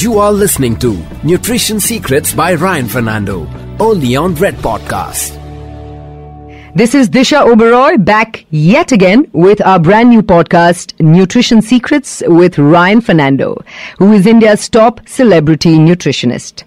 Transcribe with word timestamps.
You 0.00 0.20
are 0.20 0.32
listening 0.32 0.76
to 0.78 0.96
Nutrition 1.24 1.80
Secrets 1.80 2.32
by 2.32 2.54
Ryan 2.54 2.86
Fernando, 2.86 3.48
only 3.80 4.14
on 4.14 4.36
Red 4.36 4.54
Podcast. 4.58 5.34
This 6.76 6.94
is 6.94 7.08
Disha 7.10 7.44
Oberoi 7.44 8.04
back 8.04 8.46
yet 8.50 8.92
again 8.92 9.28
with 9.32 9.60
our 9.60 9.80
brand 9.80 10.10
new 10.10 10.22
podcast, 10.22 10.94
Nutrition 11.00 11.60
Secrets 11.60 12.22
with 12.28 12.60
Ryan 12.60 13.00
Fernando, 13.00 13.60
who 13.98 14.12
is 14.12 14.24
India's 14.24 14.68
top 14.68 15.00
celebrity 15.08 15.76
nutritionist. 15.78 16.62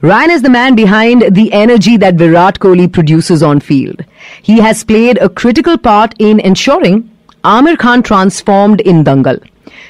Ryan 0.00 0.30
is 0.30 0.42
the 0.42 0.48
man 0.48 0.76
behind 0.76 1.34
the 1.34 1.52
energy 1.52 1.96
that 1.96 2.14
Virat 2.14 2.60
Kohli 2.60 2.92
produces 2.92 3.42
on 3.42 3.58
field. 3.58 4.04
He 4.40 4.60
has 4.60 4.84
played 4.84 5.18
a 5.18 5.28
critical 5.28 5.76
part 5.78 6.14
in 6.20 6.38
ensuring 6.38 7.10
Aamir 7.42 7.76
Khan 7.76 8.04
transformed 8.04 8.80
in 8.82 9.02
Dangal. 9.02 9.44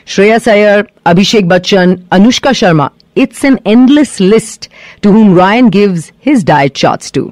Shreyas 0.05 0.51
Iyer, 0.51 0.85
Abhishek 1.07 1.49
Bachchan, 1.49 1.99
Anushka 2.09 2.51
Sharma. 2.51 2.93
It's 3.15 3.45
an 3.45 3.61
endless 3.65 4.21
list 4.21 4.69
to 5.03 5.13
whom 5.13 5.35
Ryan 5.35 5.69
gives 5.69 6.13
his 6.19 6.43
diet 6.43 6.75
charts 6.75 7.11
to. 7.13 7.31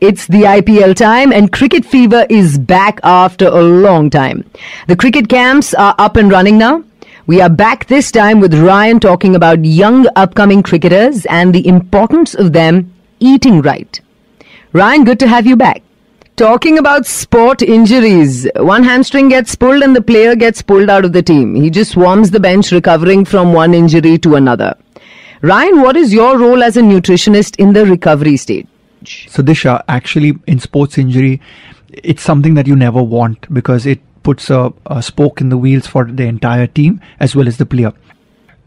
It's 0.00 0.26
the 0.26 0.42
IPL 0.42 0.96
time 0.96 1.32
and 1.32 1.52
cricket 1.52 1.84
fever 1.84 2.26
is 2.30 2.58
back 2.58 2.98
after 3.02 3.46
a 3.46 3.62
long 3.62 4.10
time. 4.10 4.44
The 4.86 4.96
cricket 4.96 5.28
camps 5.28 5.74
are 5.74 5.94
up 5.98 6.16
and 6.16 6.30
running 6.30 6.58
now. 6.58 6.84
We 7.26 7.40
are 7.40 7.50
back 7.50 7.86
this 7.86 8.10
time 8.10 8.40
with 8.40 8.54
Ryan 8.54 9.00
talking 9.00 9.36
about 9.36 9.64
young 9.64 10.06
upcoming 10.16 10.62
cricketers 10.62 11.26
and 11.26 11.54
the 11.54 11.66
importance 11.66 12.34
of 12.34 12.52
them 12.52 12.92
eating 13.20 13.60
right. 13.60 14.00
Ryan, 14.72 15.04
good 15.04 15.20
to 15.20 15.28
have 15.28 15.46
you 15.46 15.56
back. 15.56 15.82
Talking 16.38 16.78
about 16.78 17.04
sport 17.04 17.62
injuries, 17.62 18.46
one 18.54 18.84
hamstring 18.84 19.28
gets 19.28 19.56
pulled 19.56 19.82
and 19.82 19.96
the 19.96 20.00
player 20.00 20.36
gets 20.36 20.62
pulled 20.62 20.88
out 20.88 21.04
of 21.04 21.12
the 21.12 21.20
team. 21.20 21.56
He 21.56 21.68
just 21.68 21.90
swarms 21.90 22.30
the 22.30 22.38
bench 22.38 22.70
recovering 22.70 23.24
from 23.24 23.52
one 23.52 23.74
injury 23.74 24.18
to 24.18 24.36
another. 24.36 24.76
Ryan, 25.42 25.80
what 25.80 25.96
is 25.96 26.14
your 26.14 26.38
role 26.38 26.62
as 26.62 26.76
a 26.76 26.80
nutritionist 26.80 27.56
in 27.56 27.72
the 27.72 27.84
recovery 27.84 28.36
stage? 28.36 28.68
So, 29.28 29.42
Disha, 29.42 29.82
actually, 29.88 30.38
in 30.46 30.60
sports 30.60 30.96
injury, 30.96 31.40
it's 31.88 32.22
something 32.22 32.54
that 32.54 32.68
you 32.68 32.76
never 32.76 33.02
want 33.02 33.52
because 33.52 33.84
it 33.84 33.98
puts 34.22 34.48
a, 34.48 34.72
a 34.86 35.02
spoke 35.02 35.40
in 35.40 35.48
the 35.48 35.58
wheels 35.58 35.88
for 35.88 36.04
the 36.04 36.22
entire 36.22 36.68
team 36.68 37.00
as 37.18 37.34
well 37.34 37.48
as 37.48 37.56
the 37.56 37.66
player. 37.66 37.92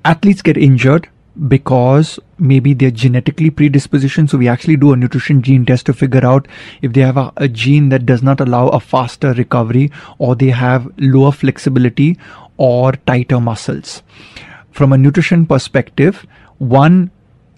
Athletes 0.03 0.41
get 0.41 0.57
injured 0.57 1.07
because 1.47 2.19
maybe 2.37 2.73
they're 2.73 2.91
genetically 2.91 3.51
predispositioned. 3.51 4.29
So 4.29 4.37
we 4.37 4.47
actually 4.47 4.77
do 4.77 4.93
a 4.93 4.97
nutrition 4.97 5.41
gene 5.41 5.65
test 5.65 5.85
to 5.85 5.93
figure 5.93 6.25
out 6.25 6.47
if 6.81 6.93
they 6.93 7.01
have 7.01 7.17
a, 7.17 7.31
a, 7.37 7.47
gene 7.47 7.89
that 7.89 8.05
does 8.05 8.21
not 8.21 8.41
allow 8.41 8.67
a 8.69 8.79
faster 8.79 9.33
recovery 9.33 9.91
or 10.17 10.35
they 10.35 10.49
have 10.49 10.91
lower 10.97 11.31
flexibility 11.31 12.17
or 12.57 12.93
tighter 12.93 13.39
muscles. 13.39 14.03
From 14.71 14.93
a 14.93 14.97
nutrition 14.97 15.45
perspective, 15.45 16.25
one, 16.57 17.11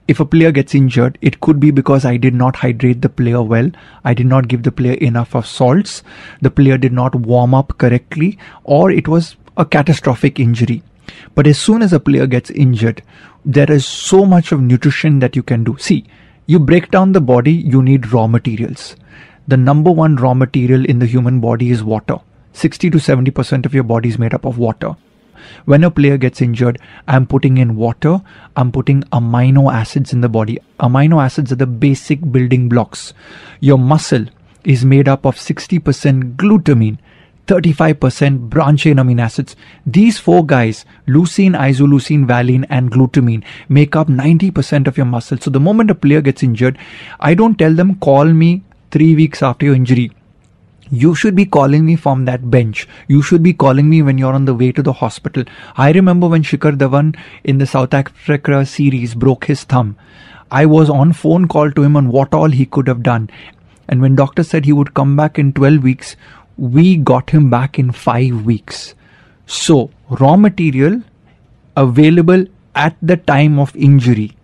if 0.08 0.20
a 0.20 0.26
player 0.26 0.52
gets 0.52 0.76
injured, 0.76 1.18
it 1.22 1.40
could 1.40 1.60
be 1.60 1.72
because 1.72 2.06
I 2.06 2.18
did 2.18 2.34
not 2.34 2.58
hydrate 2.58 3.02
the 3.02 3.10
player 3.10 3.42
well. 3.42 3.72
I 4.04 4.14
did 4.14 4.28
not 4.28 4.48
give 4.48 4.64
the 4.64 4.72
player 4.72 4.96
enough 4.96 5.36
of 5.36 5.48
salts. 5.48 6.04
The 6.42 6.52
player 6.52 6.78
did 6.78 6.94
not 6.94 7.16
warm 7.16 7.54
up 7.54 7.78
correctly 7.78 8.38
or 8.64 8.92
it 8.92 9.08
was 9.08 9.36
a 9.58 9.66
catastrophic 9.66 10.40
injury. 10.40 10.84
But 11.36 11.48
as 11.48 11.60
soon 11.60 11.82
as 11.82 11.94
a 11.94 12.00
player 12.00 12.28
gets 12.28 12.50
injured, 12.52 13.02
there 13.46 13.72
is 13.72 13.86
so 13.86 14.26
much 14.26 14.52
of 14.52 14.62
nutrition 14.62 15.20
that 15.20 15.36
you 15.36 15.44
can 15.44 15.64
do. 15.64 15.78
See, 15.78 16.06
you 16.46 16.60
break 16.60 16.92
down 16.92 17.12
the 17.12 17.22
body, 17.22 17.54
you 17.54 17.82
need 17.82 18.12
raw 18.12 18.28
materials. 18.28 18.96
The 19.48 19.58
number 19.58 19.92
one 19.92 20.16
raw 20.16 20.34
material 20.34 20.86
in 20.86 21.00
the 21.00 21.06
human 21.06 21.42
body 21.42 21.70
is 21.70 21.84
water. 21.84 22.18
60 22.54 22.90
to 22.92 22.98
70% 22.98 23.66
of 23.66 23.74
your 23.74 23.84
body 23.84 24.10
is 24.10 24.20
made 24.20 24.34
up 24.34 24.46
of 24.46 24.58
water. 24.58 24.96
When 25.66 25.84
a 25.84 25.92
player 25.92 26.18
gets 26.18 26.42
injured, 26.42 26.80
I'm 27.08 27.26
putting 27.26 27.58
in 27.58 27.76
water, 27.76 28.22
I'm 28.56 28.72
putting 28.72 29.02
amino 29.04 29.74
acids 29.74 30.14
in 30.14 30.22
the 30.22 30.30
body. 30.30 30.60
Amino 30.80 31.22
acids 31.22 31.52
are 31.52 31.56
the 31.56 31.68
basic 31.68 32.32
building 32.32 32.70
blocks. 32.70 33.14
Your 33.60 33.78
muscle 33.78 34.26
is 34.64 34.86
made 34.86 35.10
up 35.10 35.26
of 35.26 35.36
60% 35.36 36.36
glutamine, 36.38 36.98
35% 37.48 38.50
branched 38.50 38.86
amino 38.86 39.22
acids. 39.22 39.56
These 39.86 40.18
four 40.18 40.46
guys, 40.46 40.86
leucine, 41.08 41.58
isoleucine, 41.58 42.26
valine, 42.26 42.66
and 42.70 42.92
glutamine, 42.92 43.44
make 43.68 43.96
up 43.96 44.08
90% 44.08 44.88
of 44.88 44.98
your 44.98 45.06
muscle. 45.06 45.38
So 45.38 45.50
the 45.50 45.60
moment 45.60 45.92
a 45.92 45.96
player 45.96 46.22
gets 46.22 46.44
injured, 46.44 46.78
I 47.20 47.34
don't 47.34 47.60
tell 47.60 47.74
them, 47.74 47.96
call 47.96 48.26
me 48.26 48.64
three 48.92 49.16
weeks 49.16 49.44
after 49.44 49.66
your 49.66 49.76
injury. 49.76 50.12
You 50.90 51.16
should 51.16 51.36
be 51.36 51.46
calling 51.46 51.86
me 51.86 51.96
from 51.96 52.26
that 52.26 52.52
bench. 52.52 52.88
You 53.08 53.22
should 53.22 53.42
be 53.42 53.54
calling 53.54 53.90
me 53.90 54.02
when 54.02 54.18
you're 54.18 54.34
on 54.34 54.46
the 54.46 54.54
way 54.54 54.72
to 54.72 54.84
the 54.84 54.94
hospital. 54.94 55.44
I 55.76 55.92
remember 55.92 56.28
when 56.28 56.44
Shikhar 56.44 56.78
Dhawan 56.78 57.18
in 57.44 57.58
the 57.58 57.66
South 57.66 57.94
Africa 57.94 58.66
series 58.66 59.16
broke 59.16 59.46
his 59.46 59.64
thumb. 59.64 59.98
I 60.52 60.66
was 60.68 60.90
on 60.90 61.14
phone 61.14 61.48
call 61.48 61.72
to 61.72 61.84
him 61.84 61.98
on 61.98 62.10
what 62.10 62.34
all 62.34 62.50
he 62.50 62.68
could 62.68 62.88
have 62.88 63.02
done. 63.02 63.30
And 63.88 64.02
when 64.02 64.16
doctor 64.16 64.44
said 64.44 64.66
he 64.66 64.74
would 64.74 64.94
come 64.94 65.16
back 65.16 65.40
in 65.40 65.52
12 65.54 65.82
weeks, 65.82 66.16
we 66.58 66.98
got 66.98 67.30
him 67.30 67.50
back 67.50 67.80
in 67.80 67.92
five 67.92 68.46
weeks. 68.46 68.96
So, 69.46 69.92
raw 70.10 70.36
material 70.36 71.02
available 71.76 72.46
at 72.76 72.96
the 73.02 73.18
time 73.18 73.60
of 73.60 73.76
injury, 73.76 74.36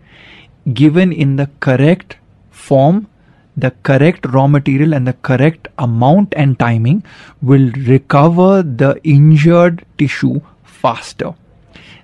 given 0.74 1.12
in 1.12 1.36
the 1.36 1.50
correct 1.60 2.18
form, 2.52 3.08
the 3.56 3.72
correct 3.84 4.26
raw 4.28 4.48
material, 4.48 4.94
and 4.94 5.08
the 5.08 5.14
correct 5.14 5.68
amount 5.78 6.34
and 6.36 6.58
timing, 6.60 7.04
will 7.42 7.72
recover 7.72 8.64
the 8.64 9.00
injured 9.04 9.86
tissue 9.98 10.40
faster. 10.64 11.34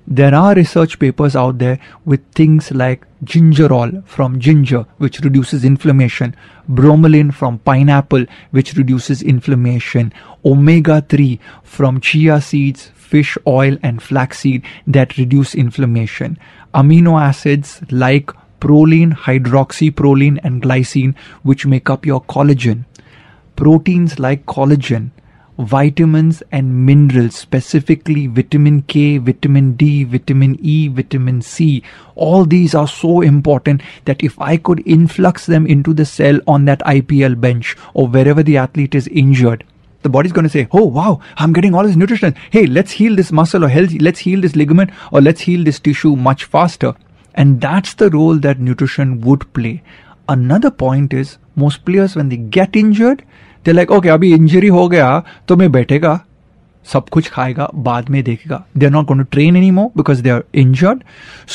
There 0.08 0.36
are 0.36 0.54
research 0.54 1.00
papers 1.00 1.36
out 1.36 1.58
there 1.58 1.80
with 2.06 2.22
things 2.36 2.72
like 2.72 3.08
gingerol 3.24 4.06
from 4.06 4.40
ginger, 4.40 4.86
which 4.98 5.20
reduces 5.22 5.66
inflammation, 5.66 6.36
bromelain 6.70 7.34
from 7.34 7.58
pineapple, 7.58 8.26
which 8.52 8.76
reduces 8.76 9.24
inflammation, 9.24 10.14
omega 10.46 11.02
3 11.10 11.40
from 11.64 12.02
chia 12.02 12.40
seeds, 12.40 12.92
fish 12.94 13.36
oil, 13.48 13.78
and 13.82 14.04
flaxseed 14.04 14.64
that 14.86 15.18
reduce 15.18 15.56
inflammation, 15.56 16.38
amino 16.76 17.20
acids 17.20 17.82
like 17.90 18.30
proline, 18.60 19.12
hydroxyproline, 19.12 20.40
and 20.44 20.62
glycine, 20.62 21.16
which 21.42 21.66
make 21.66 21.90
up 21.90 22.06
your 22.06 22.22
collagen, 22.26 22.86
proteins 23.56 24.20
like 24.20 24.46
collagen 24.46 25.10
vitamins 25.58 26.44
and 26.52 26.86
minerals, 26.86 27.36
specifically 27.36 28.28
vitamin 28.28 28.82
K, 28.84 29.18
vitamin 29.18 29.74
D, 29.74 30.04
vitamin 30.04 30.58
E, 30.62 30.88
vitamin 30.88 31.42
C. 31.42 31.84
All 32.16 32.46
these 32.46 32.76
are 32.76 32.88
so 32.88 33.22
important 33.22 33.82
that 34.06 34.24
if 34.24 34.40
I 34.40 34.58
could 34.58 34.86
influx 34.86 35.46
them 35.46 35.66
into 35.66 35.94
the 35.94 36.06
cell 36.06 36.40
on 36.48 36.66
that 36.66 36.80
IPL 36.80 37.40
bench 37.40 37.76
or 37.94 38.08
wherever 38.08 38.44
the 38.44 38.58
athlete 38.58 38.96
is 38.96 39.08
injured, 39.08 39.64
the 40.02 40.10
body's 40.10 40.34
going 40.34 40.44
to 40.44 40.50
say, 40.50 40.68
Oh, 40.72 40.86
wow, 40.86 41.20
I'm 41.38 41.54
getting 41.54 41.74
all 41.74 41.84
this 41.84 41.96
nutrition. 41.96 42.36
Hey, 42.52 42.68
let's 42.68 42.92
heal 42.92 43.16
this 43.16 43.32
muscle 43.32 43.64
or 43.66 43.70
let's 43.70 44.20
heal 44.20 44.42
this 44.42 44.56
ligament 44.56 44.92
or 45.12 45.22
let's 45.22 45.42
heal 45.42 45.64
this 45.64 45.80
tissue 45.80 46.16
much 46.16 46.44
faster. 46.44 46.94
And 47.34 47.60
that's 47.60 47.96
the 47.96 48.10
role 48.10 48.38
that 48.38 48.60
nutrition 48.60 49.22
would 49.22 49.52
play. 49.54 49.82
Another 50.30 50.72
point 50.72 51.14
is 51.14 51.38
most 51.56 51.86
players, 51.86 52.16
when 52.16 52.30
they 52.30 52.38
get 52.38 52.76
injured, 52.76 53.24
they 53.65 53.73
like 53.73 53.91
okay 53.91 54.09
अभी 54.09 54.33
injury 54.35 54.69
हो 54.79 54.89
गया 54.89 55.23
तो 55.49 55.57
मैं 55.57 55.71
बैठेगा 55.73 56.21
सब 56.93 57.09
कुछ 57.13 57.29
खाएगा 57.31 57.69
बाद 57.89 58.09
में 58.11 58.23
देखेगा 58.25 58.65
they 58.77 58.87
are 58.87 58.93
not 58.93 59.07
going 59.07 59.25
to 59.25 59.29
train 59.33 59.57
anymore 59.71 59.91
because 59.97 60.21
they 60.21 60.31
are 60.31 60.43
injured 60.63 61.03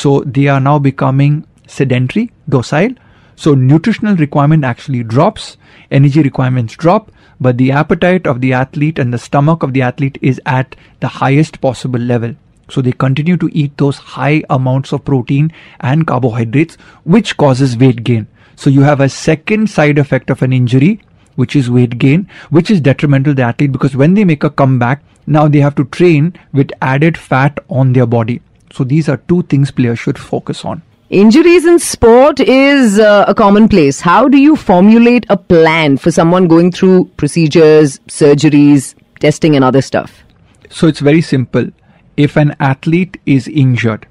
so 0.02 0.22
they 0.26 0.46
are 0.46 0.60
now 0.60 0.78
becoming 0.80 1.42
sedentary, 1.66 2.30
docile. 2.48 2.94
So 3.36 3.54
nutritional 3.54 4.16
requirement 4.16 4.64
actually 4.64 5.02
drops, 5.02 5.56
energy 5.90 6.22
requirements 6.22 6.74
drop, 6.74 7.12
but 7.38 7.58
the 7.58 7.70
appetite 7.70 8.26
of 8.26 8.40
the 8.40 8.52
athlete 8.54 8.98
and 8.98 9.12
the 9.12 9.18
stomach 9.18 9.62
of 9.62 9.74
the 9.74 9.82
athlete 9.82 10.18
is 10.22 10.40
at 10.46 10.74
the 11.00 11.08
highest 11.08 11.60
possible 11.60 12.00
level. 12.00 12.34
So 12.70 12.80
they 12.80 12.92
continue 12.92 13.36
to 13.36 13.50
eat 13.52 13.76
those 13.76 13.98
high 13.98 14.42
amounts 14.48 14.92
of 14.92 15.04
protein 15.04 15.52
and 15.80 16.06
carbohydrates, 16.06 16.76
which 17.04 17.36
causes 17.36 17.76
weight 17.76 18.02
gain. 18.02 18.26
So 18.56 18.70
you 18.70 18.80
have 18.82 19.00
a 19.00 19.08
second 19.08 19.68
side 19.68 19.98
effect 19.98 20.30
of 20.30 20.42
an 20.42 20.52
injury, 20.52 21.00
which 21.35 21.55
is 21.55 21.69
weight 21.69 21.97
gain, 21.97 22.29
which 22.49 22.69
is 22.69 22.81
detrimental 22.81 23.31
to 23.31 23.35
the 23.35 23.43
athlete 23.43 23.71
because 23.71 23.95
when 23.95 24.13
they 24.13 24.23
make 24.23 24.43
a 24.43 24.49
comeback, 24.49 25.03
now 25.27 25.47
they 25.47 25.59
have 25.59 25.75
to 25.75 25.85
train 25.85 26.33
with 26.53 26.71
added 26.81 27.17
fat 27.17 27.59
on 27.69 27.93
their 27.93 28.05
body. 28.05 28.41
So 28.71 28.83
these 28.83 29.09
are 29.09 29.17
two 29.17 29.43
things 29.43 29.71
players 29.71 29.99
should 29.99 30.17
focus 30.17 30.65
on. 30.65 30.81
Injuries 31.09 31.65
in 31.65 31.77
sport 31.77 32.39
is 32.39 32.97
uh, 32.97 33.25
a 33.27 33.35
commonplace. 33.35 33.99
How 33.99 34.29
do 34.29 34.37
you 34.37 34.55
formulate 34.55 35.25
a 35.29 35.35
plan 35.35 35.97
for 35.97 36.09
someone 36.09 36.47
going 36.47 36.71
through 36.71 37.11
procedures, 37.17 37.99
surgeries, 38.07 38.95
testing, 39.19 39.55
and 39.55 39.65
other 39.65 39.81
stuff? 39.81 40.23
So 40.69 40.87
it's 40.87 41.01
very 41.01 41.21
simple. 41.21 41.67
If 42.15 42.37
an 42.37 42.55
athlete 42.61 43.19
is 43.25 43.49
injured, 43.49 44.07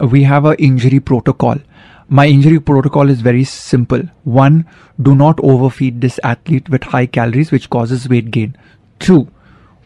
we 0.00 0.22
have 0.22 0.46
an 0.46 0.54
injury 0.54 0.98
protocol 0.98 1.58
my 2.12 2.26
injury 2.26 2.58
protocol 2.58 3.08
is 3.08 3.20
very 3.20 3.44
simple. 3.44 4.02
One, 4.24 4.66
do 5.00 5.14
not 5.14 5.38
overfeed 5.44 6.00
this 6.00 6.18
athlete 6.24 6.68
with 6.68 6.82
high 6.82 7.06
calories, 7.06 7.52
which 7.52 7.70
causes 7.70 8.08
weight 8.08 8.32
gain. 8.32 8.56
Two, 8.98 9.28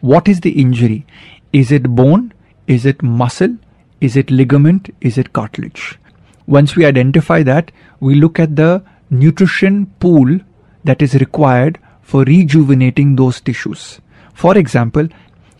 what 0.01 0.27
is 0.27 0.41
the 0.41 0.59
injury? 0.59 1.05
Is 1.53 1.71
it 1.71 1.83
bone? 1.83 2.33
Is 2.65 2.83
it 2.83 3.03
muscle? 3.03 3.55
Is 4.01 4.17
it 4.17 4.31
ligament? 4.31 4.89
Is 5.01 5.19
it 5.19 5.33
cartilage? 5.33 5.99
Once 6.47 6.75
we 6.75 6.83
identify 6.83 7.43
that, 7.43 7.71
we 7.99 8.15
look 8.15 8.39
at 8.39 8.55
the 8.55 8.83
nutrition 9.11 9.85
pool 9.99 10.39
that 10.83 11.03
is 11.03 11.13
required 11.13 11.79
for 12.01 12.23
rejuvenating 12.23 13.15
those 13.15 13.39
tissues. 13.39 14.01
For 14.33 14.57
example, 14.57 15.07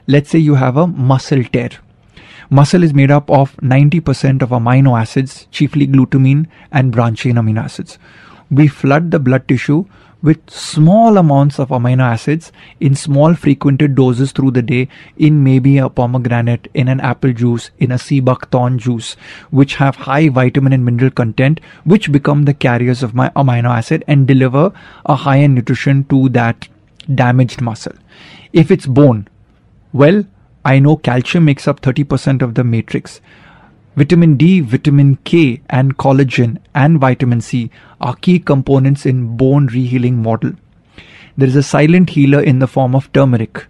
let's 0.07 0.31
say 0.31 0.39
you 0.39 0.56
have 0.56 0.77
a 0.77 0.88
muscle 0.88 1.44
tear. 1.44 1.69
Muscle 2.50 2.83
is 2.83 2.94
made 2.94 3.12
up 3.12 3.30
of 3.30 3.56
90% 3.57 4.42
of 4.42 4.50
amino 4.50 5.00
acids, 5.00 5.47
chiefly 5.51 5.88
glutamine 5.88 6.47
and 6.71 6.92
branched 6.92 7.24
chain 7.24 7.36
amino 7.36 7.63
acids. 7.63 7.97
We 8.51 8.68
flood 8.68 9.12
the 9.12 9.19
blood 9.19 9.47
tissue 9.47 9.86
with 10.21 10.50
small 10.50 11.18
amounts 11.18 11.59
of 11.59 11.69
amino 11.69 12.01
acids 12.01 12.51
in 12.80 12.95
small 12.95 13.36
frequented 13.36 13.95
doses 13.95 14.31
through 14.31 14.51
the 14.51 14.62
day 14.62 14.88
in 15.18 15.44
maybe 15.44 15.77
a 15.77 15.89
pomegranate, 15.89 16.68
in 16.74 16.88
an 16.88 17.00
apple 17.00 17.33
juice, 17.33 17.69
in 17.77 17.92
a 17.92 18.00
sea 18.00 18.19
buckthorn 18.19 18.80
juice, 18.80 19.15
which 19.51 19.75
have 19.75 19.95
high 19.95 20.30
vitamin 20.30 20.74
and 20.74 20.86
mineral 20.86 21.12
content, 21.12 21.59
which 21.83 22.12
become 22.12 22.45
the 22.45 22.53
carriers 22.53 23.03
of 23.03 23.13
my 23.13 23.30
amino 23.30 23.69
acid 23.69 24.03
and 24.07 24.27
deliver 24.27 24.71
a 25.06 25.15
higher 25.15 25.48
nutrition 25.48 26.03
to 26.06 26.30
that 26.30 26.68
damaged 27.13 27.62
muscle. 27.62 27.94
If 28.51 28.71
it's 28.71 28.88
bone, 28.88 29.27
well, 29.94 30.25
I 30.65 30.79
know 30.79 30.97
calcium 30.97 31.45
makes 31.45 31.67
up 31.67 31.81
30% 31.81 32.41
of 32.41 32.56
the 32.56 32.63
matrix. 32.63 33.21
Vitamin 33.95 34.35
D, 34.35 34.62
vitamin 34.62 35.17
K, 35.23 35.62
and 35.69 35.95
collagen 35.95 36.57
and 36.73 37.00
vitamin 37.00 37.39
C 37.39 37.69
are 38.01 38.15
key 38.15 38.39
components 38.39 39.06
in 39.06 39.38
bone 39.38 39.69
rehealing 39.69 40.15
model. 40.15 40.53
There 41.38 41.47
is 41.47 41.56
a 41.56 41.62
silent 41.62 42.09
healer 42.09 42.41
in 42.41 42.57
the 42.57 42.67
form 42.67 42.95
of 42.95 43.13
turmeric 43.13 43.67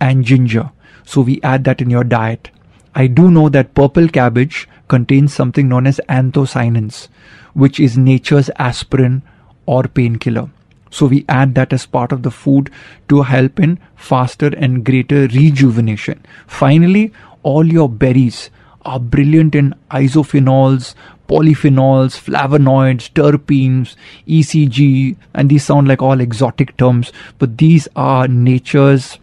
and 0.00 0.24
ginger. 0.24 0.70
So 1.04 1.22
we 1.22 1.40
add 1.42 1.64
that 1.64 1.80
in 1.80 1.90
your 1.90 2.04
diet. 2.04 2.50
I 2.94 3.08
do 3.08 3.32
know 3.32 3.48
that 3.48 3.74
purple 3.74 4.08
cabbage 4.08 4.68
contains 4.86 5.34
something 5.34 5.68
known 5.68 5.88
as 5.88 6.00
anthocyanins, 6.08 7.08
which 7.52 7.80
is 7.80 7.98
nature's 7.98 8.48
aspirin 8.58 9.22
or 9.66 9.82
painkiller. 9.84 10.50
So 10.90 11.06
we 11.06 11.24
add 11.28 11.54
that 11.54 11.72
as 11.72 11.86
part 11.86 12.12
of 12.12 12.22
the 12.22 12.30
food 12.30 12.70
to 13.08 13.22
help 13.22 13.60
in 13.60 13.78
faster 13.96 14.50
and 14.56 14.84
greater 14.84 15.26
rejuvenation. 15.28 16.24
Finally, 16.46 17.12
all 17.42 17.64
your 17.64 17.88
berries, 17.88 18.50
are 18.88 18.98
brilliant 18.98 19.54
in 19.54 19.74
isophenols, 19.90 20.94
polyphenols, 21.28 22.16
flavonoids, 22.26 23.12
terpenes, 23.12 23.96
ECG, 24.26 25.16
and 25.34 25.50
these 25.50 25.64
sound 25.64 25.88
like 25.88 26.00
all 26.00 26.20
exotic 26.20 26.76
terms, 26.78 27.12
but 27.38 27.58
these 27.58 27.86
are 27.96 28.26
nature's 28.28 29.18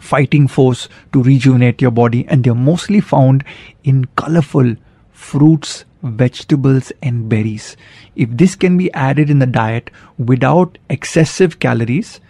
fighting 0.00 0.48
force 0.48 0.88
to 1.12 1.22
rejuvenate 1.22 1.82
your 1.82 1.90
body, 1.90 2.26
and 2.28 2.42
they're 2.44 2.54
mostly 2.54 3.00
found 3.00 3.44
in 3.84 4.06
colorful 4.16 4.74
fruits, 5.12 5.84
vegetables, 6.06 6.92
and 7.02 7.28
berries. 7.28 7.76
If 8.14 8.30
this 8.30 8.54
can 8.54 8.76
be 8.76 8.92
added 8.92 9.30
in 9.30 9.38
the 9.38 9.46
diet 9.46 9.90
without 10.18 10.78
excessive 10.88 11.58
calories, 11.58 12.20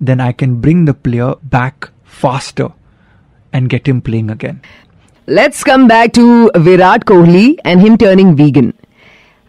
then 0.00 0.20
I 0.20 0.32
can 0.32 0.60
bring 0.60 0.84
the 0.84 0.94
player 0.94 1.34
back 1.42 1.90
faster 2.04 2.72
and 3.52 3.68
get 3.68 3.86
him 3.86 4.00
playing 4.00 4.30
again. 4.30 4.60
Let's 5.26 5.64
come 5.64 5.88
back 5.88 6.12
to 6.12 6.50
Virat 6.54 7.04
Kohli 7.04 7.58
and 7.64 7.80
him 7.80 7.98
turning 7.98 8.36
vegan. 8.36 8.74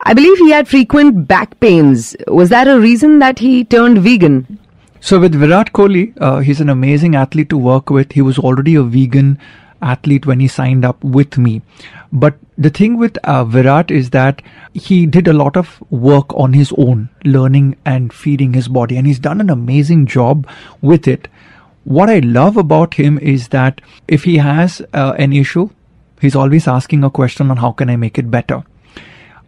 I 0.02 0.14
believe 0.14 0.38
he 0.38 0.52
had 0.52 0.68
frequent 0.68 1.28
back 1.28 1.60
pains. 1.60 2.16
Was 2.28 2.50
that 2.50 2.68
a 2.68 2.80
reason 2.80 3.20
that 3.20 3.40
he 3.40 3.64
turned 3.64 4.00
vegan? 4.00 4.60
So 5.00 5.20
with 5.20 5.36
Virat 5.36 5.74
Kohli, 5.74 6.14
uh, 6.20 6.40
he's 6.40 6.62
an 6.62 6.70
amazing 6.70 7.16
athlete 7.16 7.50
to 7.50 7.58
work 7.58 7.90
with. 7.90 8.14
He 8.14 8.22
was 8.22 8.40
already 8.40 8.76
a 8.76 8.84
vegan 8.84 9.38
athlete 9.82 10.26
when 10.26 10.40
he 10.40 10.48
signed 10.48 10.84
up 10.86 11.04
with 11.04 11.38
me. 11.38 11.62
But 12.12 12.36
the 12.58 12.70
thing 12.70 12.98
with 12.98 13.18
uh, 13.20 13.44
Virat 13.46 13.92
is 13.92 14.10
that 14.12 14.42
he 14.74 15.06
did 15.06 15.28
a 15.28 15.34
lot 15.34 15.56
of 15.56 15.82
work 15.92 16.34
on 16.34 16.54
his 16.54 16.74
own, 16.78 17.10
learning 17.24 17.76
and 17.86 18.12
feeding 18.12 18.54
his 18.54 18.68
body, 18.68 18.98
and 18.98 19.06
he's 19.06 19.20
done 19.20 19.40
an 19.40 19.50
amazing 19.50 20.08
job 20.08 20.48
with 20.82 21.08
it. 21.08 21.28
What 21.84 22.10
I 22.10 22.20
love 22.20 22.58
about 22.58 22.96
him 22.96 23.20
is 23.20 23.50
that 23.50 23.80
if 24.08 24.24
he 24.24 24.38
has 24.38 24.82
uh, 24.94 25.14
an 25.18 25.34
issue, 25.34 25.70
he's 26.20 26.36
always 26.36 26.68
asking 26.68 27.04
a 27.04 27.10
question 27.10 27.52
on 27.52 27.58
how 27.58 27.72
can 27.72 27.90
I 27.90 27.96
make 27.96 28.18
it 28.18 28.32
better. 28.32 28.64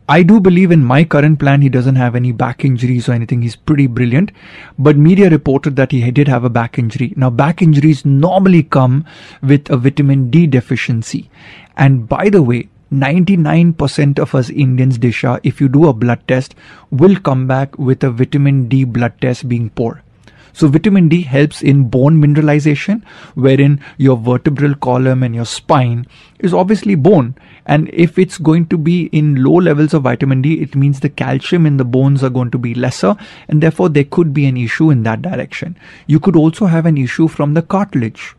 I 0.07 0.23
do 0.23 0.39
believe 0.39 0.71
in 0.71 0.83
my 0.83 1.03
current 1.03 1.37
plan 1.39 1.61
he 1.61 1.69
doesn't 1.69 1.95
have 1.95 2.15
any 2.15 2.31
back 2.31 2.65
injuries 2.65 3.07
or 3.07 3.13
anything. 3.13 3.43
He's 3.43 3.55
pretty 3.55 3.85
brilliant. 3.85 4.31
But 4.79 4.97
media 4.97 5.29
reported 5.29 5.75
that 5.75 5.91
he 5.91 6.09
did 6.09 6.27
have 6.27 6.43
a 6.43 6.49
back 6.49 6.79
injury. 6.79 7.13
Now, 7.15 7.29
back 7.29 7.61
injuries 7.61 8.05
normally 8.05 8.63
come 8.63 9.05
with 9.43 9.69
a 9.69 9.77
vitamin 9.77 10.31
D 10.31 10.47
deficiency. 10.47 11.29
And 11.77 12.09
by 12.09 12.29
the 12.29 12.41
way, 12.41 12.69
99% 12.91 14.19
of 14.19 14.33
us 14.33 14.49
Indians, 14.49 14.97
Disha, 14.97 15.39
if 15.43 15.61
you 15.61 15.67
do 15.67 15.87
a 15.87 15.93
blood 15.93 16.27
test, 16.27 16.55
will 16.91 17.15
come 17.15 17.47
back 17.47 17.77
with 17.77 18.03
a 18.03 18.09
vitamin 18.09 18.67
D 18.67 18.83
blood 18.83 19.13
test 19.21 19.47
being 19.47 19.69
poor. 19.69 20.01
So 20.51 20.67
vitamin 20.67 21.07
D 21.07 21.21
helps 21.21 21.61
in 21.61 21.89
bone 21.89 22.19
mineralization, 22.19 23.03
wherein 23.35 23.79
your 23.97 24.17
vertebral 24.17 24.73
column 24.75 25.21
and 25.23 25.35
your 25.35 25.45
spine 25.45 26.07
is 26.39 26.53
obviously 26.53 26.95
bone. 26.95 27.35
And 27.65 27.89
if 27.93 28.17
it's 28.17 28.39
going 28.39 28.65
to 28.67 28.77
be 28.77 29.05
in 29.11 29.43
low 29.43 29.53
levels 29.53 29.93
of 29.93 30.03
vitamin 30.03 30.41
D, 30.41 30.59
it 30.59 30.75
means 30.75 30.99
the 30.99 31.09
calcium 31.09 31.67
in 31.67 31.77
the 31.77 31.85
bones 31.85 32.23
are 32.23 32.31
going 32.31 32.49
to 32.51 32.57
be 32.57 32.73
lesser, 32.73 33.15
and 33.47 33.61
therefore 33.61 33.89
there 33.89 34.03
could 34.03 34.33
be 34.33 34.47
an 34.47 34.57
issue 34.57 34.89
in 34.89 35.03
that 35.03 35.21
direction. 35.21 35.77
You 36.07 36.19
could 36.19 36.35
also 36.35 36.65
have 36.65 36.87
an 36.87 36.97
issue 36.97 37.27
from 37.27 37.53
the 37.53 37.61
cartilage. 37.61 38.35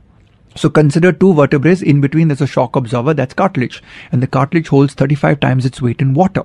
So 0.56 0.69
consider 0.69 1.12
two 1.12 1.32
vertebrae. 1.32 1.76
In 1.82 2.00
between, 2.00 2.29
there's 2.29 2.41
a 2.41 2.47
shock 2.47 2.76
absorber, 2.76 3.14
that's 3.14 3.35
cartilage. 3.35 3.82
And 4.11 4.23
the 4.23 4.26
cartilage 4.26 4.69
holds 4.69 4.94
35 4.94 5.41
times 5.41 5.64
its 5.64 5.81
weight 5.81 6.00
in 6.00 6.14
water. 6.14 6.44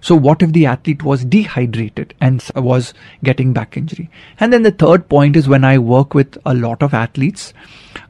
So 0.00 0.16
what 0.16 0.42
if 0.42 0.52
the 0.52 0.66
athlete 0.66 1.04
was 1.04 1.24
dehydrated 1.24 2.12
and 2.20 2.44
was 2.56 2.92
getting 3.22 3.52
back 3.52 3.76
injury? 3.76 4.10
And 4.40 4.52
then 4.52 4.62
the 4.64 4.72
third 4.72 5.08
point 5.08 5.36
is 5.36 5.46
when 5.46 5.64
I 5.64 5.78
work 5.78 6.12
with 6.12 6.38
a 6.44 6.54
lot 6.54 6.82
of 6.82 6.92
athletes, 6.92 7.54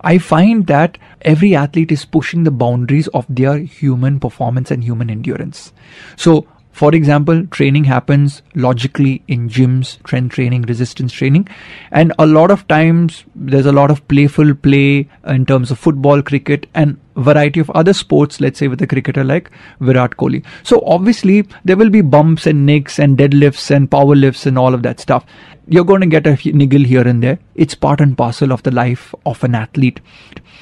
I 0.01 0.17
find 0.17 0.67
that 0.69 0.97
every 1.21 1.55
athlete 1.55 1.93
is 1.93 2.07
pushing 2.07 2.45
the 2.45 2.51
boundaries 2.51 3.09
of 3.09 3.27
their 3.29 3.59
human 3.59 4.21
performance 4.21 4.71
and 4.71 4.83
human 4.83 5.11
endurance. 5.11 5.73
So 6.17 6.47
for 6.73 6.95
example, 6.95 7.47
training 7.47 7.85
happens 7.85 8.43
logically 8.55 9.23
in 9.29 9.49
gyms, 9.49 9.99
strength 9.99 10.35
training, 10.35 10.63
resistance 10.63 11.13
training, 11.13 11.49
and 11.91 12.13
a 12.19 12.27
lot 12.27 12.51
of 12.51 12.67
times 12.67 13.25
there's 13.35 13.67
a 13.67 13.73
lot 13.73 13.91
of 13.91 14.07
playful 14.09 14.55
play 14.55 15.09
in 15.27 15.45
terms 15.47 15.71
of 15.71 15.79
football, 15.79 16.23
cricket, 16.23 16.67
and 16.75 16.99
variety 17.17 17.61
of 17.61 17.69
other 17.71 17.93
sports, 17.93 18.41
let's 18.41 18.59
say 18.59 18.69
with 18.69 18.81
a 18.81 18.87
cricketer 18.87 19.23
like 19.23 19.51
Virat 19.81 20.13
Kohli. 20.13 20.43
So 20.63 20.83
obviously 20.87 21.47
there 21.65 21.77
will 21.77 21.91
be 21.91 22.01
bumps 22.01 22.47
and 22.47 22.65
nicks 22.65 22.99
and 22.99 23.19
deadlifts 23.19 23.71
and 23.71 23.91
power 23.91 24.17
lifts 24.17 24.47
and 24.47 24.59
all 24.59 24.73
of 24.73 24.83
that 24.83 24.99
stuff. 24.99 25.27
You're 25.69 25.85
going 25.85 26.01
to 26.01 26.07
get 26.07 26.27
a 26.27 26.37
niggle 26.53 26.83
here 26.83 27.07
and 27.07 27.23
there. 27.23 27.39
It's 27.55 27.75
part 27.75 28.01
and 28.01 28.17
parcel 28.17 28.51
of 28.51 28.63
the 28.63 28.71
life 28.71 29.15
of 29.27 29.45
an 29.45 29.55
athlete. 29.55 30.01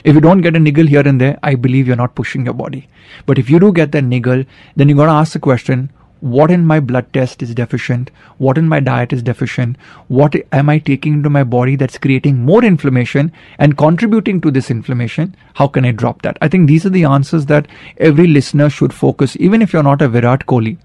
If 0.03 0.15
you 0.15 0.21
don't 0.21 0.41
get 0.41 0.57
a 0.57 0.59
niggle 0.59 0.87
here 0.87 1.07
and 1.07 1.21
there, 1.21 1.39
I 1.43 1.55
believe 1.55 1.87
you're 1.87 1.97
not 1.97 2.15
pushing 2.15 2.45
your 2.45 2.55
body. 2.55 2.89
But 3.27 3.39
if 3.39 3.49
you 3.49 3.61
do 3.61 3.73
get 3.73 3.93
that 3.93 4.05
niggle, 4.05 4.45
then 4.77 4.89
you're 4.89 4.97
going 4.97 5.09
to 5.09 5.15
ask 5.15 5.33
the 5.33 5.39
question, 5.39 5.91
what 6.21 6.51
in 6.51 6.67
my 6.67 6.81
blood 6.81 7.13
test 7.13 7.43
is 7.43 7.55
deficient, 7.55 8.11
what 8.39 8.59
in 8.59 8.69
my 8.69 8.79
diet 8.79 9.13
is 9.13 9.23
deficient, 9.23 9.77
what 10.09 10.35
am 10.53 10.69
I 10.69 10.79
taking 10.79 11.15
into 11.15 11.31
my 11.31 11.45
body 11.45 11.77
that's 11.77 11.99
creating 11.99 12.45
more 12.45 12.63
inflammation 12.63 13.33
and 13.59 13.79
contributing 13.79 14.41
to 14.43 14.51
this 14.51 14.71
inflammation, 14.71 15.35
how 15.55 15.67
can 15.67 15.85
I 15.85 15.93
drop 15.93 16.23
that? 16.23 16.37
I 16.43 16.49
think 16.49 16.69
these 16.69 16.85
are 16.85 16.91
the 16.91 17.05
answers 17.05 17.47
that 17.47 17.69
every 17.97 18.27
listener 18.27 18.69
should 18.69 18.93
focus, 18.93 19.37
even 19.41 19.63
if 19.63 19.73
you're 19.73 19.83
not 19.83 20.03
a 20.03 20.09
Virat 20.09 20.47
Kohli. 20.47 20.77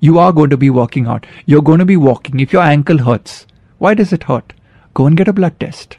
You 0.00 0.18
are 0.18 0.32
going 0.32 0.50
to 0.50 0.56
be 0.56 0.70
working 0.70 1.06
out. 1.06 1.24
You're 1.46 1.62
going 1.62 1.78
to 1.78 1.84
be 1.84 1.96
walking. 1.96 2.40
If 2.40 2.52
your 2.52 2.62
ankle 2.62 2.98
hurts, 2.98 3.46
why 3.78 3.94
does 3.94 4.12
it 4.12 4.24
hurt? 4.24 4.52
Go 4.92 5.06
and 5.06 5.16
get 5.16 5.28
a 5.28 5.32
blood 5.32 5.58
test. 5.58 5.96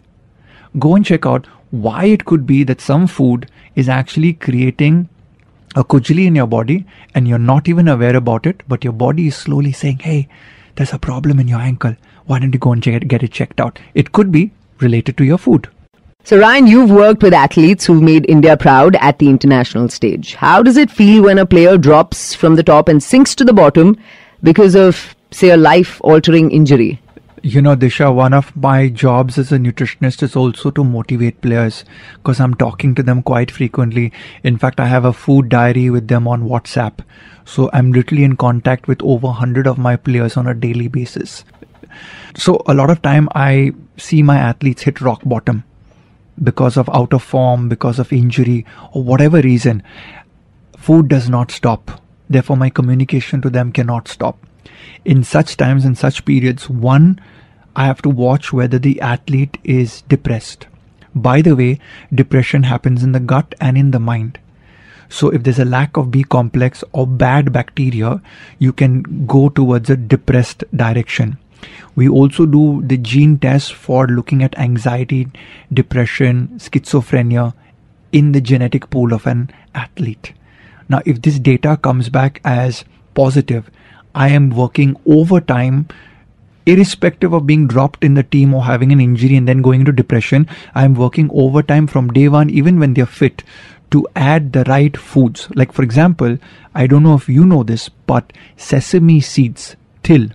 Go 0.78 0.96
and 0.96 1.06
check 1.06 1.26
out 1.26 1.48
why 1.72 2.06
it 2.06 2.26
could 2.26 2.46
be 2.46 2.64
that 2.64 2.82
some 2.82 3.08
food 3.08 3.50
is 3.76 3.90
actually 3.90 4.34
creating 4.34 5.10
a 5.76 5.84
kujli 5.84 6.26
in 6.26 6.36
your 6.36 6.48
body 6.48 6.86
and 7.14 7.28
you're 7.28 7.38
not 7.38 7.68
even 7.68 7.88
aware 7.88 8.16
about 8.16 8.46
it, 8.46 8.64
but 8.68 8.84
your 8.84 8.94
body 8.94 9.28
is 9.28 9.36
slowly 9.36 9.72
saying, 9.72 10.00
hey, 10.00 10.28
there's 10.76 10.94
a 10.94 11.00
problem 11.00 11.40
in 11.40 11.48
your 11.48 11.60
ankle. 11.60 11.96
Why 12.26 12.40
don't 12.40 12.54
you 12.54 12.60
go 12.60 12.72
and 12.72 12.82
get 12.82 13.24
it 13.24 13.32
checked 13.32 13.60
out? 13.60 13.80
It 13.94 14.12
could 14.12 14.32
be 14.32 14.52
related 14.80 15.18
to 15.18 15.26
your 15.26 15.38
food. 15.38 15.70
So, 16.24 16.40
Ryan, 16.40 16.66
you've 16.66 16.90
worked 16.90 17.22
with 17.22 17.34
athletes 17.34 17.86
who've 17.86 18.02
made 18.02 18.28
India 18.28 18.58
proud 18.58 18.96
at 18.96 19.20
the 19.20 19.30
international 19.30 19.90
stage. 19.90 20.34
How 20.34 20.64
does 20.64 20.76
it 20.76 20.90
feel 20.90 21.24
when 21.24 21.38
a 21.38 21.46
player 21.46 21.78
drops 21.78 22.34
from 22.34 22.56
the 22.56 22.64
top 22.64 22.90
and 22.90 23.04
sinks 23.04 23.36
to 23.36 23.44
the 23.44 23.54
bottom 23.54 23.96
because 24.42 24.76
of, 24.76 25.16
say, 25.30 25.52
a 25.52 25.58
life 25.58 26.02
altering 26.02 26.50
injury? 26.50 27.00
You 27.46 27.62
know, 27.62 27.76
Disha, 27.76 28.12
one 28.12 28.34
of 28.34 28.56
my 28.56 28.90
jobs 28.90 29.38
as 29.38 29.52
a 29.52 29.60
nutritionist 29.60 30.24
is 30.24 30.36
also 30.36 30.72
to 30.72 30.84
motivate 30.84 31.42
players 31.42 31.86
because 32.16 32.40
I'm 32.40 32.56
talking 32.56 32.96
to 32.96 33.04
them 33.04 33.22
quite 33.22 33.52
frequently. 33.52 34.12
In 34.44 34.58
fact, 34.58 34.80
I 34.80 34.88
have 34.88 35.06
a 35.06 35.14
food 35.14 35.50
diary 35.50 35.92
with 35.92 36.08
them 36.08 36.28
on 36.28 36.50
WhatsApp. 36.50 37.06
So 37.46 37.70
I'm 37.72 37.92
literally 37.92 38.24
in 38.24 38.36
contact 38.36 38.88
with 38.88 39.00
over 39.04 39.28
100 39.28 39.68
of 39.68 39.78
my 39.78 39.96
players 39.96 40.38
on 40.38 40.48
a 40.48 40.56
daily 40.56 40.88
basis. 40.88 41.46
So 42.36 42.64
a 42.66 42.74
lot 42.74 42.90
of 42.90 43.04
time 43.04 43.30
I 43.36 43.74
see 43.96 44.24
my 44.24 44.38
athletes 44.38 44.82
hit 44.82 45.00
rock 45.00 45.22
bottom 45.24 45.66
because 46.42 46.78
of 46.78 46.90
out 46.90 47.14
of 47.14 47.22
form, 47.22 47.70
because 47.70 48.00
of 48.00 48.12
injury, 48.12 48.66
or 48.92 49.04
whatever 49.04 49.40
reason 49.40 49.84
food 50.80 51.10
does 51.10 51.30
not 51.30 51.52
stop. 51.52 52.02
Therefore, 52.28 52.58
my 52.58 52.72
communication 52.72 53.40
to 53.44 53.52
them 53.52 53.72
cannot 53.72 54.08
stop. 54.08 54.44
In 55.06 55.24
such 55.24 55.58
times, 55.58 55.86
in 55.86 55.94
such 55.94 56.26
periods, 56.26 56.68
one, 56.68 57.22
I 57.76 57.86
have 57.86 58.02
to 58.04 58.10
watch 58.10 58.54
whether 58.54 58.80
the 58.80 59.02
athlete 59.02 59.58
is 59.64 60.02
depressed. 60.04 60.68
By 61.14 61.42
the 61.42 61.56
way, 61.56 61.80
depression 62.14 62.64
happens 62.64 63.04
in 63.04 63.12
the 63.12 63.20
gut 63.20 63.56
and 63.60 63.78
in 63.78 63.92
the 63.92 64.00
mind. 64.00 64.40
So 65.10 65.30
if 65.30 65.44
there's 65.44 65.60
a 65.60 65.66
lack 65.66 65.98
of 65.98 66.12
B 66.12 66.24
complex 66.24 66.84
or 66.92 67.06
bad 67.06 67.54
bacteria, 67.54 68.22
you 68.60 68.74
can 68.74 69.26
go 69.26 69.50
towards 69.50 69.90
a 69.90 69.98
depressed 69.98 70.64
direction. 70.76 71.38
We 71.96 72.10
also 72.10 72.46
do 72.46 72.82
the 72.86 72.98
gene 72.98 73.38
test 73.40 73.74
for 73.74 74.08
looking 74.08 74.44
at 74.44 74.58
anxiety, 74.58 75.28
depression, 75.72 76.50
schizophrenia 76.56 77.54
in 78.12 78.32
the 78.32 78.42
genetic 78.42 78.90
pool 78.90 79.14
of 79.14 79.26
an 79.26 79.52
athlete. 79.74 80.34
Now, 80.90 81.02
if 81.06 81.22
this 81.22 81.40
data 81.40 81.78
comes 81.78 82.10
back 82.10 82.42
as 82.44 82.86
positive, 83.14 83.70
I 84.14 84.30
am 84.30 84.50
working 84.50 84.96
overtime 85.06 85.88
irrespective 86.66 87.34
of 87.34 87.46
being 87.46 87.68
dropped 87.68 88.04
in 88.04 88.16
the 88.16 88.24
team 88.24 88.54
or 88.54 88.64
having 88.64 88.92
an 88.92 89.00
injury 89.00 89.36
and 89.36 89.48
then 89.48 89.62
going 89.62 89.82
into 89.82 89.92
depression. 89.92 90.48
I 90.74 90.84
am 90.86 90.96
working 90.96 91.30
overtime 91.32 91.88
from 91.88 92.14
day 92.14 92.28
one, 92.28 92.50
even 92.50 92.80
when 92.80 92.94
they're 92.94 93.06
fit, 93.06 93.44
to 93.92 94.08
add 94.16 94.54
the 94.54 94.64
right 94.66 94.96
foods. 94.98 95.48
Like, 95.56 95.72
for 95.72 95.84
example, 95.84 96.38
I 96.74 96.88
don't 96.88 97.04
know 97.04 97.16
if 97.16 97.30
you 97.30 97.46
know 97.46 97.64
this, 97.64 97.90
but 97.90 98.34
sesame 98.58 99.22
seeds, 99.22 99.76
till, 100.04 100.30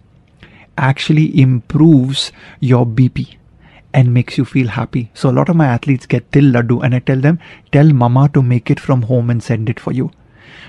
actually 0.78 1.40
improves 1.40 2.32
your 2.60 2.86
BP 2.86 3.36
and 3.92 4.14
makes 4.14 4.38
you 4.38 4.44
feel 4.44 4.68
happy. 4.68 5.10
So 5.14 5.28
a 5.28 5.32
lot 5.32 5.48
of 5.48 5.56
my 5.56 5.66
athletes 5.66 6.06
get 6.06 6.30
till 6.32 6.44
laddu 6.44 6.82
and 6.84 6.94
I 6.94 7.00
tell 7.00 7.20
them, 7.20 7.38
tell 7.72 7.92
mama 7.92 8.30
to 8.34 8.42
make 8.42 8.70
it 8.70 8.78
from 8.78 9.02
home 9.02 9.30
and 9.30 9.42
send 9.42 9.68
it 9.68 9.80
for 9.80 9.92
you. 9.92 10.10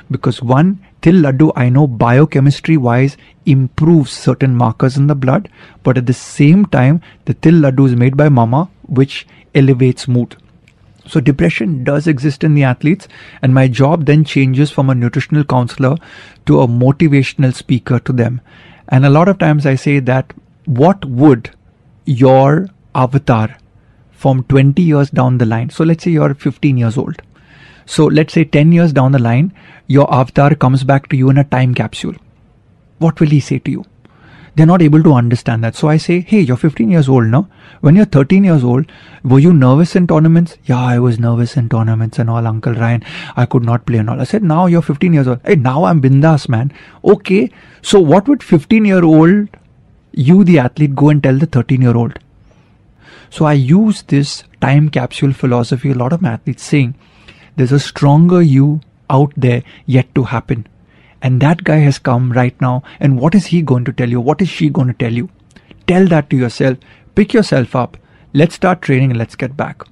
Because 0.10 0.42
one, 0.42 0.86
till 1.02 1.16
laddu 1.16 1.52
I 1.56 1.70
know 1.70 1.88
biochemistry 1.88 2.78
wise 2.78 3.18
improves 3.46 4.12
certain 4.12 4.56
markers 4.56 4.98
in 4.98 5.08
the 5.08 5.16
blood, 5.16 5.50
but 5.84 5.98
at 5.98 6.06
the 6.06 6.14
same 6.14 6.66
time, 6.66 7.02
the 7.26 7.34
till 7.34 7.54
laddu 7.54 7.88
is 7.88 7.96
made 7.96 8.18
by 8.18 8.30
mama, 8.30 8.70
which 8.84 9.28
elevates 9.56 10.08
mood. 10.08 10.36
So 11.08 11.20
depression 11.20 11.84
does 11.84 12.08
exist 12.08 12.44
in 12.44 12.54
the 12.54 12.64
athletes, 12.64 13.08
and 13.42 13.54
my 13.54 13.68
job 13.68 14.06
then 14.06 14.24
changes 14.24 14.70
from 14.70 14.90
a 14.90 14.96
nutritional 14.96 15.44
counselor 15.44 15.98
to 16.46 16.62
a 16.62 16.68
motivational 16.68 17.54
speaker 17.54 18.00
to 18.00 18.14
them. 18.14 18.42
And 18.88 19.06
a 19.06 19.10
lot 19.10 19.28
of 19.28 19.40
times 19.40 19.66
I 19.66 19.76
say 19.76 20.00
that 20.00 20.34
what 20.66 21.04
would 21.06 21.50
your 22.06 22.68
avatar 22.94 23.58
from 24.12 24.44
20 24.44 24.82
years 24.82 25.10
down 25.10 25.40
the 25.40 25.46
line, 25.46 25.70
so 25.72 25.84
let's 25.84 26.04
say 26.04 26.12
you're 26.12 26.34
15 26.36 26.78
years 26.78 26.98
old. 26.98 27.22
So 27.92 28.06
let's 28.06 28.34
say 28.34 28.46
10 28.46 28.72
years 28.72 28.94
down 28.94 29.12
the 29.12 29.20
line, 29.20 29.54
your 29.86 30.12
avatar 30.18 30.56
comes 30.56 30.86
back 30.86 31.10
to 31.10 31.18
you 31.18 31.30
in 31.30 31.38
a 31.38 31.44
time 31.44 31.74
capsule. 31.76 32.14
What 33.00 33.20
will 33.20 33.28
he 33.28 33.42
say 33.42 33.60
to 33.60 33.72
you? 33.72 33.84
They're 34.56 34.66
not 34.66 34.82
able 34.82 35.04
to 35.04 35.14
understand 35.14 35.66
that. 35.66 35.76
So 35.76 35.90
I 35.90 35.98
say, 35.98 36.22
hey, 36.22 36.40
you're 36.40 36.56
15 36.56 36.90
years 36.90 37.10
old 37.10 37.26
now. 37.26 37.50
When 37.82 37.98
you're 37.98 38.06
13 38.06 38.46
years 38.46 38.64
old, 38.64 38.86
were 39.26 39.40
you 39.40 39.52
nervous 39.52 39.94
in 39.98 40.08
tournaments? 40.08 40.56
Yeah, 40.64 40.80
I 40.80 41.00
was 41.00 41.20
nervous 41.20 41.58
in 41.58 41.68
tournaments 41.68 42.18
and 42.18 42.30
all, 42.30 42.48
Uncle 42.48 42.74
Ryan. 42.74 43.04
I 43.36 43.46
could 43.46 43.66
not 43.66 43.86
play 43.86 43.98
and 43.98 44.10
all. 44.10 44.22
I 44.22 44.24
said, 44.24 44.42
now 44.42 44.68
you're 44.68 44.82
15 44.82 45.12
years 45.12 45.28
old. 45.28 45.42
Hey, 45.44 45.56
now 45.56 45.84
I'm 45.84 46.02
bindas, 46.02 46.48
man. 46.48 46.72
Okay. 47.04 47.52
So 47.82 48.00
what 48.00 48.30
would 48.30 48.42
15 48.42 48.86
year 48.86 49.04
old 49.04 49.50
you, 50.14 50.46
the 50.46 50.60
athlete, 50.60 50.96
go 50.96 51.10
and 51.10 51.22
tell 51.22 51.38
the 51.38 51.46
13 51.46 51.82
year 51.82 51.98
old? 51.98 52.18
So 53.30 53.44
I 53.44 53.54
use 53.54 54.04
this 54.04 54.46
time 54.62 54.90
capsule 54.90 55.34
philosophy. 55.34 55.92
A 55.92 55.96
lot 55.96 56.14
of 56.14 56.24
athletes 56.24 56.64
saying 56.64 56.96
there's 57.62 57.72
a 57.72 57.80
stronger 57.80 58.42
you 58.42 58.82
out 59.08 59.32
there 59.38 59.62
yet 59.86 60.16
to 60.16 60.24
happen. 60.24 60.66
And 61.22 61.40
that 61.42 61.64
guy 61.64 61.78
has 61.78 62.00
come 62.00 62.32
right 62.32 62.60
now. 62.60 62.82
And 63.00 63.20
what 63.20 63.36
is 63.36 63.46
he 63.46 63.62
going 63.62 63.86
to 63.86 63.94
tell 63.94 64.10
you? 64.10 64.20
What 64.20 64.42
is 64.42 64.50
she 64.50 64.68
going 64.68 64.88
to 64.88 64.96
tell 64.96 65.14
you? 65.14 65.30
Tell 65.86 66.08
that 66.08 66.32
to 66.32 66.38
yourself. 66.38 66.80
Pick 67.14 67.36
yourself 67.36 67.76
up. 67.76 67.98
Let's 68.34 68.56
start 68.56 68.82
training 68.82 69.12
and 69.12 69.20
let's 69.20 69.36
get 69.36 69.56
back. 69.56 69.84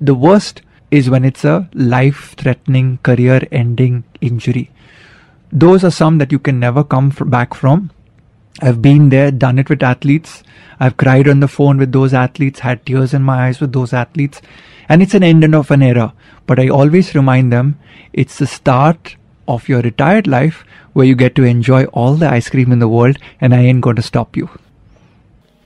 The 0.00 0.14
worst 0.14 0.62
is 0.92 1.10
when 1.10 1.24
it's 1.24 1.44
a 1.44 1.68
life 1.74 2.36
threatening, 2.36 2.98
career 3.02 3.40
ending 3.50 4.04
injury. 4.20 4.70
Those 5.50 5.82
are 5.82 5.90
some 5.90 6.18
that 6.18 6.30
you 6.30 6.38
can 6.38 6.60
never 6.60 6.84
come 6.84 7.08
back 7.08 7.54
from. 7.54 7.90
I've 8.60 8.82
been 8.82 9.08
there, 9.10 9.30
done 9.30 9.58
it 9.58 9.70
with 9.70 9.82
athletes. 9.82 10.42
I've 10.80 10.96
cried 10.96 11.28
on 11.28 11.40
the 11.40 11.48
phone 11.48 11.78
with 11.78 11.92
those 11.92 12.14
athletes, 12.14 12.60
had 12.60 12.84
tears 12.84 13.14
in 13.14 13.22
my 13.22 13.46
eyes 13.46 13.60
with 13.60 13.72
those 13.72 13.92
athletes. 13.92 14.40
And 14.88 15.02
it's 15.02 15.14
an 15.14 15.22
end 15.22 15.44
and 15.44 15.54
of 15.54 15.70
an 15.70 15.82
era. 15.82 16.12
But 16.46 16.58
I 16.58 16.68
always 16.68 17.14
remind 17.14 17.52
them 17.52 17.78
it's 18.12 18.38
the 18.38 18.46
start 18.46 19.16
of 19.46 19.68
your 19.68 19.80
retired 19.80 20.26
life 20.26 20.64
where 20.92 21.06
you 21.06 21.14
get 21.14 21.34
to 21.36 21.44
enjoy 21.44 21.84
all 21.86 22.14
the 22.14 22.28
ice 22.28 22.50
cream 22.50 22.72
in 22.72 22.78
the 22.78 22.88
world 22.88 23.18
and 23.40 23.54
I 23.54 23.60
ain't 23.60 23.80
going 23.80 23.96
to 23.96 24.02
stop 24.02 24.36
you. 24.36 24.48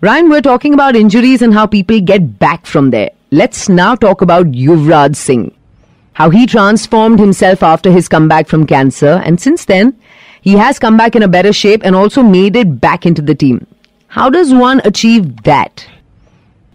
Ryan, 0.00 0.28
we're 0.28 0.42
talking 0.42 0.74
about 0.74 0.96
injuries 0.96 1.42
and 1.42 1.54
how 1.54 1.66
people 1.66 2.00
get 2.00 2.38
back 2.38 2.66
from 2.66 2.90
there. 2.90 3.10
Let's 3.30 3.68
now 3.68 3.94
talk 3.94 4.20
about 4.20 4.46
Yuvraj 4.46 5.16
Singh. 5.16 5.54
How 6.14 6.28
he 6.28 6.46
transformed 6.46 7.18
himself 7.18 7.62
after 7.62 7.90
his 7.90 8.08
comeback 8.08 8.48
from 8.48 8.66
cancer 8.66 9.22
and 9.24 9.40
since 9.40 9.64
then 9.64 9.96
he 10.42 10.54
has 10.54 10.78
come 10.78 10.96
back 10.96 11.16
in 11.16 11.22
a 11.22 11.28
better 11.28 11.52
shape 11.52 11.82
and 11.84 11.96
also 11.96 12.22
made 12.22 12.56
it 12.56 12.80
back 12.80 13.06
into 13.06 13.22
the 13.22 13.34
team. 13.34 13.66
How 14.08 14.28
does 14.28 14.52
one 14.52 14.82
achieve 14.84 15.44
that? 15.44 15.88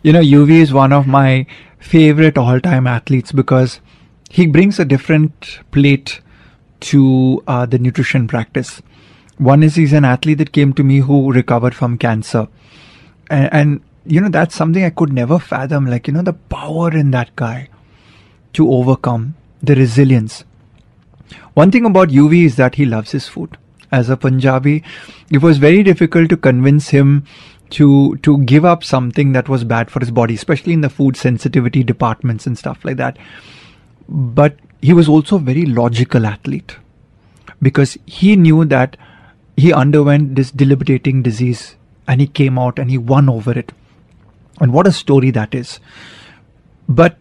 You 0.03 0.13
know, 0.13 0.21
UV 0.21 0.51
is 0.61 0.73
one 0.73 0.93
of 0.93 1.05
my 1.05 1.45
favorite 1.79 2.37
all 2.37 2.61
time 2.61 2.87
athletes 2.87 3.31
because 3.31 3.81
he 4.29 4.47
brings 4.47 4.79
a 4.79 4.85
different 4.85 5.59
plate 5.71 6.21
to 6.79 7.43
uh, 7.45 7.65
the 7.65 7.77
nutrition 7.77 8.27
practice. 8.27 8.81
One 9.37 9.63
is 9.63 9.75
he's 9.75 9.93
an 9.93 10.05
athlete 10.05 10.37
that 10.39 10.53
came 10.53 10.73
to 10.73 10.83
me 10.83 10.99
who 10.99 11.31
recovered 11.31 11.75
from 11.75 11.97
cancer. 11.97 12.47
And, 13.29 13.53
and, 13.53 13.81
you 14.05 14.21
know, 14.21 14.29
that's 14.29 14.55
something 14.55 14.83
I 14.83 14.89
could 14.91 15.11
never 15.11 15.39
fathom. 15.39 15.85
Like, 15.87 16.07
you 16.07 16.13
know, 16.13 16.21
the 16.21 16.33
power 16.33 16.91
in 16.91 17.11
that 17.11 17.35
guy 17.35 17.67
to 18.53 18.71
overcome, 18.71 19.35
the 19.61 19.75
resilience. 19.75 20.45
One 21.53 21.71
thing 21.71 21.85
about 21.85 22.09
UV 22.09 22.45
is 22.45 22.55
that 22.55 22.75
he 22.75 22.85
loves 22.85 23.11
his 23.11 23.27
food. 23.27 23.57
As 23.91 24.09
a 24.09 24.17
Punjabi, 24.17 24.83
it 25.31 25.41
was 25.41 25.57
very 25.57 25.81
difficult 25.81 26.29
to 26.29 26.37
convince 26.37 26.89
him 26.89 27.25
to 27.69 28.15
to 28.17 28.37
give 28.39 28.65
up 28.65 28.83
something 28.83 29.31
that 29.33 29.49
was 29.49 29.63
bad 29.63 29.89
for 29.91 29.99
his 29.99 30.11
body, 30.11 30.35
especially 30.35 30.73
in 30.73 30.81
the 30.81 30.89
food 30.89 31.17
sensitivity 31.17 31.83
departments 31.83 32.47
and 32.47 32.57
stuff 32.57 32.83
like 32.83 32.97
that. 32.97 33.17
But 34.07 34.57
he 34.81 34.93
was 34.93 35.09
also 35.09 35.37
a 35.37 35.39
very 35.39 35.65
logical 35.65 36.25
athlete 36.25 36.77
because 37.61 37.97
he 38.05 38.35
knew 38.35 38.65
that 38.65 38.97
he 39.55 39.73
underwent 39.73 40.35
this 40.35 40.51
debilitating 40.51 41.23
disease 41.23 41.75
and 42.07 42.21
he 42.21 42.27
came 42.27 42.59
out 42.59 42.79
and 42.79 42.89
he 42.89 42.97
won 42.97 43.29
over 43.29 43.57
it. 43.57 43.71
And 44.59 44.73
what 44.73 44.87
a 44.87 44.91
story 44.91 45.31
that 45.31 45.53
is. 45.53 45.79
But 46.87 47.17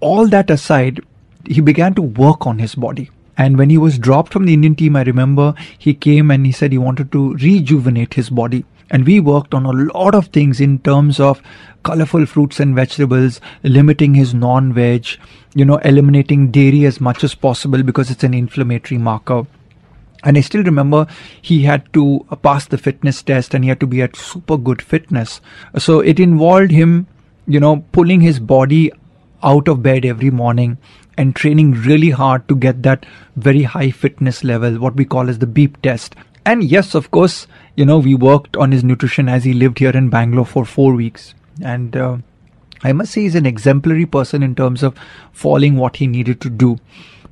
all 0.00 0.26
that 0.28 0.50
aside, 0.50 1.00
he 1.46 1.60
began 1.60 1.94
to 1.94 2.02
work 2.02 2.46
on 2.46 2.58
his 2.58 2.74
body. 2.74 3.10
And 3.38 3.58
when 3.58 3.70
he 3.70 3.78
was 3.78 3.98
dropped 3.98 4.32
from 4.32 4.46
the 4.46 4.54
Indian 4.54 4.74
team, 4.74 4.96
I 4.96 5.02
remember 5.02 5.54
he 5.78 5.94
came 5.94 6.30
and 6.30 6.46
he 6.46 6.52
said 6.52 6.72
he 6.72 6.78
wanted 6.78 7.12
to 7.12 7.34
rejuvenate 7.34 8.14
his 8.14 8.30
body. 8.30 8.64
And 8.90 9.04
we 9.04 9.18
worked 9.20 9.52
on 9.52 9.66
a 9.66 9.72
lot 9.72 10.14
of 10.14 10.28
things 10.28 10.60
in 10.60 10.78
terms 10.78 11.18
of 11.18 11.42
colorful 11.82 12.24
fruits 12.24 12.60
and 12.60 12.74
vegetables, 12.74 13.40
limiting 13.62 14.14
his 14.14 14.32
non 14.32 14.72
veg, 14.72 15.06
you 15.54 15.64
know, 15.64 15.78
eliminating 15.78 16.50
dairy 16.50 16.84
as 16.84 17.00
much 17.00 17.24
as 17.24 17.34
possible 17.34 17.82
because 17.82 18.10
it's 18.10 18.24
an 18.24 18.32
inflammatory 18.32 18.98
marker. 18.98 19.46
And 20.22 20.38
I 20.38 20.40
still 20.40 20.62
remember 20.62 21.06
he 21.42 21.62
had 21.62 21.92
to 21.92 22.24
pass 22.42 22.66
the 22.66 22.78
fitness 22.78 23.22
test 23.22 23.54
and 23.54 23.64
he 23.64 23.68
had 23.68 23.80
to 23.80 23.86
be 23.86 24.02
at 24.02 24.16
super 24.16 24.56
good 24.56 24.80
fitness. 24.80 25.40
So 25.78 26.00
it 26.00 26.18
involved 26.18 26.70
him, 26.70 27.06
you 27.46 27.60
know, 27.60 27.84
pulling 27.92 28.20
his 28.20 28.40
body 28.40 28.92
out 29.42 29.68
of 29.68 29.82
bed 29.82 30.04
every 30.04 30.30
morning 30.30 30.78
and 31.18 31.34
training 31.34 31.72
really 31.72 32.10
hard 32.10 32.46
to 32.48 32.54
get 32.54 32.82
that 32.82 33.06
very 33.36 33.62
high 33.62 33.90
fitness 33.90 34.44
level, 34.44 34.78
what 34.78 34.96
we 34.96 35.04
call 35.04 35.28
as 35.28 35.38
the 35.38 35.46
beep 35.46 35.80
test. 35.82 36.14
And 36.44 36.62
yes, 36.62 36.94
of 36.94 37.10
course, 37.10 37.46
you 37.74 37.84
know, 37.84 37.98
we 37.98 38.14
worked 38.14 38.56
on 38.56 38.72
his 38.72 38.84
nutrition 38.84 39.28
as 39.28 39.44
he 39.44 39.52
lived 39.52 39.78
here 39.78 39.90
in 39.90 40.10
Bangalore 40.10 40.46
for 40.46 40.64
four 40.64 40.94
weeks. 40.94 41.34
And 41.62 41.96
uh, 41.96 42.18
I 42.82 42.92
must 42.92 43.12
say, 43.12 43.22
he's 43.22 43.34
an 43.34 43.46
exemplary 43.46 44.06
person 44.06 44.42
in 44.42 44.54
terms 44.54 44.82
of 44.82 44.96
following 45.32 45.76
what 45.76 45.96
he 45.96 46.06
needed 46.06 46.40
to 46.42 46.50
do. 46.50 46.78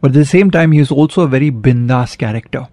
But 0.01 0.11
at 0.11 0.15
the 0.15 0.25
same 0.25 0.51
time, 0.51 0.73
he 0.73 0.81
is 0.81 0.91
also 0.91 1.23
a 1.23 1.29
very 1.29 1.51
bindas 1.51 2.19
character, 2.19 2.69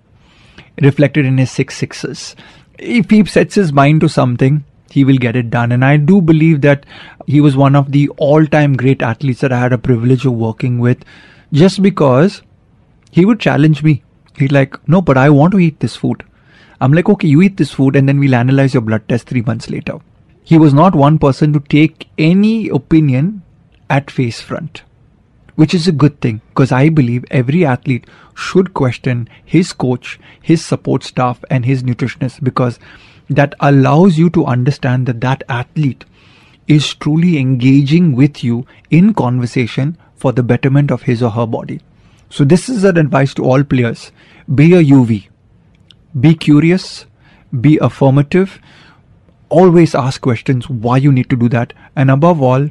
reflected 0.81 1.25
in 1.25 1.37
his 1.37 1.51
six 1.51 1.77
sixes. 1.77 2.35
If 2.79 3.09
he 3.09 3.23
sets 3.25 3.55
his 3.55 3.71
mind 3.71 4.01
to 4.01 4.09
something, 4.09 4.65
he 4.91 5.03
will 5.03 5.17
get 5.17 5.35
it 5.35 5.49
done. 5.49 5.71
And 5.71 5.85
I 5.85 5.97
do 5.97 6.21
believe 6.21 6.61
that 6.61 6.85
he 7.25 7.41
was 7.41 7.55
one 7.55 7.75
of 7.75 7.91
the 7.91 8.09
all 8.17 8.45
time 8.45 8.75
great 8.75 9.01
athletes 9.01 9.41
that 9.41 9.53
I 9.53 9.59
had 9.59 9.73
a 9.73 9.77
privilege 9.77 10.25
of 10.25 10.33
working 10.33 10.79
with 10.79 11.03
just 11.53 11.81
because 11.81 12.41
he 13.11 13.25
would 13.25 13.39
challenge 13.39 13.83
me. 13.83 14.03
He's 14.37 14.51
like, 14.51 14.75
no, 14.87 15.01
but 15.01 15.17
I 15.17 15.29
want 15.29 15.51
to 15.53 15.59
eat 15.59 15.79
this 15.79 15.95
food. 15.95 16.23
I'm 16.79 16.93
like, 16.93 17.09
okay, 17.09 17.27
you 17.27 17.41
eat 17.41 17.57
this 17.57 17.71
food 17.71 17.95
and 17.95 18.07
then 18.09 18.19
we'll 18.19 18.35
analyze 18.35 18.73
your 18.73 18.81
blood 18.81 19.07
test 19.07 19.27
three 19.27 19.41
months 19.41 19.69
later. 19.69 19.99
He 20.43 20.57
was 20.57 20.73
not 20.73 20.95
one 20.95 21.19
person 21.19 21.53
to 21.53 21.59
take 21.59 22.09
any 22.17 22.67
opinion 22.69 23.43
at 23.89 24.09
face 24.09 24.41
front, 24.41 24.81
which 25.55 25.73
is 25.73 25.87
a 25.87 25.91
good 25.91 26.19
thing 26.21 26.41
because 26.49 26.71
I 26.71 26.89
believe 26.89 27.23
every 27.29 27.65
athlete 27.65 28.07
should 28.35 28.73
question 28.73 29.29
his 29.45 29.73
coach, 29.73 30.19
his 30.41 30.65
support 30.65 31.03
staff, 31.03 31.43
and 31.49 31.65
his 31.65 31.83
nutritionist 31.83 32.43
because 32.43 32.79
that 33.31 33.55
allows 33.61 34.17
you 34.17 34.29
to 34.29 34.45
understand 34.45 35.05
that 35.07 35.21
that 35.21 35.43
athlete 35.47 36.03
is 36.67 36.93
truly 36.93 37.37
engaging 37.37 38.13
with 38.15 38.43
you 38.43 38.65
in 38.89 39.13
conversation 39.13 39.97
for 40.15 40.31
the 40.33 40.43
betterment 40.43 40.91
of 40.91 41.03
his 41.03 41.23
or 41.23 41.31
her 41.31 41.47
body. 41.47 41.79
So, 42.29 42.43
this 42.43 42.69
is 42.69 42.83
an 42.83 42.97
advice 42.97 43.33
to 43.35 43.43
all 43.43 43.63
players 43.63 44.11
be 44.53 44.73
a 44.73 44.83
UV, 44.83 45.27
be 46.19 46.35
curious, 46.35 47.05
be 47.59 47.77
affirmative, 47.77 48.59
always 49.49 49.95
ask 49.95 50.21
questions 50.21 50.69
why 50.69 50.97
you 50.97 51.11
need 51.11 51.29
to 51.29 51.35
do 51.35 51.49
that, 51.49 51.73
and 51.95 52.11
above 52.11 52.41
all, 52.41 52.69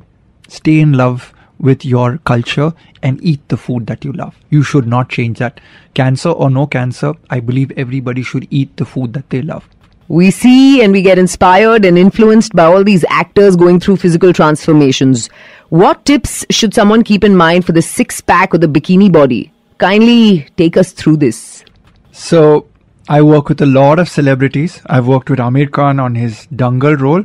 stay 0.49 0.81
in 0.81 0.93
love 0.93 1.33
with 1.59 1.85
your 1.85 2.19
culture 2.19 2.73
and 3.03 3.23
eat 3.23 3.47
the 3.49 3.57
food 3.57 3.87
that 3.87 4.05
you 4.05 4.13
love. 4.13 4.39
You 4.51 4.63
should 4.63 4.87
not 4.87 5.11
change 5.11 5.39
that. 5.39 5.61
Cancer 5.95 6.31
or 6.31 6.51
no 6.51 6.67
cancer, 6.67 7.13
I 7.29 7.41
believe 7.41 7.71
everybody 7.77 8.23
should 8.23 8.47
eat 8.51 8.77
the 8.77 8.87
food 8.87 9.13
that 9.13 9.29
they 9.31 9.43
love. 9.43 9.69
We 10.11 10.33
see 10.33 10.83
and 10.83 10.93
we 10.93 11.03
get 11.03 11.21
inspired 11.21 11.85
and 11.85 11.97
influenced 11.97 12.53
by 12.53 12.65
all 12.65 12.83
these 12.83 13.05
actors 13.09 13.55
going 13.55 13.79
through 13.79 13.99
physical 13.99 14.33
transformations. 14.33 15.29
What 15.69 16.05
tips 16.05 16.45
should 16.51 16.75
someone 16.75 17.05
keep 17.05 17.23
in 17.23 17.37
mind 17.37 17.65
for 17.65 17.71
the 17.71 17.81
six 17.81 18.21
pack 18.21 18.53
or 18.53 18.59
the 18.59 18.67
bikini 18.67 19.13
body? 19.13 19.53
Kindly 19.79 20.49
take 20.57 20.77
us 20.77 20.91
through 20.91 21.19
this. 21.19 21.65
So, 22.11 22.67
I 23.09 23.23
work 23.23 23.49
with 23.49 23.61
a 23.61 23.67
lot 23.67 24.01
of 24.01 24.09
celebrities. 24.09 24.83
I've 24.87 25.07
worked 25.07 25.31
with 25.31 25.39
Aamir 25.39 25.71
Khan 25.71 26.01
on 26.01 26.17
his 26.17 26.49
Dangal 26.49 26.99
role, 26.99 27.25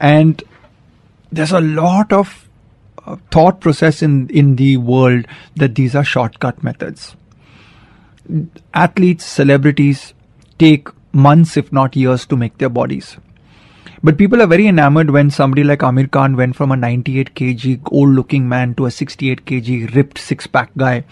and 0.00 0.42
there's 1.30 1.52
a 1.52 1.60
lot 1.60 2.14
of 2.14 2.48
uh, 3.04 3.16
thought 3.30 3.60
process 3.60 4.00
in 4.00 4.30
in 4.30 4.56
the 4.56 4.78
world 4.78 5.26
that 5.56 5.74
these 5.74 5.94
are 5.94 6.02
shortcut 6.02 6.64
methods. 6.64 7.14
Athletes, 8.72 9.26
celebrities 9.26 10.14
take 10.58 10.88
months, 11.16 11.56
if 11.56 11.72
not 11.72 11.96
years, 11.96 12.26
to 12.26 12.36
make 12.36 12.58
their 12.58 12.68
bodies. 12.68 13.16
But 14.04 14.18
people 14.18 14.42
are 14.42 14.46
very 14.46 14.66
enamored 14.68 15.10
when 15.10 15.30
somebody 15.30 15.64
like 15.64 15.80
Aamir 15.80 16.10
Khan 16.10 16.36
went 16.36 16.54
from 16.54 16.70
a 16.70 16.76
98 16.76 17.34
kg 17.34 17.80
old 17.90 18.10
looking 18.10 18.48
man 18.48 18.74
to 18.74 18.86
a 18.86 18.90
68 18.90 19.44
kg 19.46 19.94
ripped 19.94 20.18
six 20.18 20.46
pack 20.46 20.70
guy. 20.76 21.04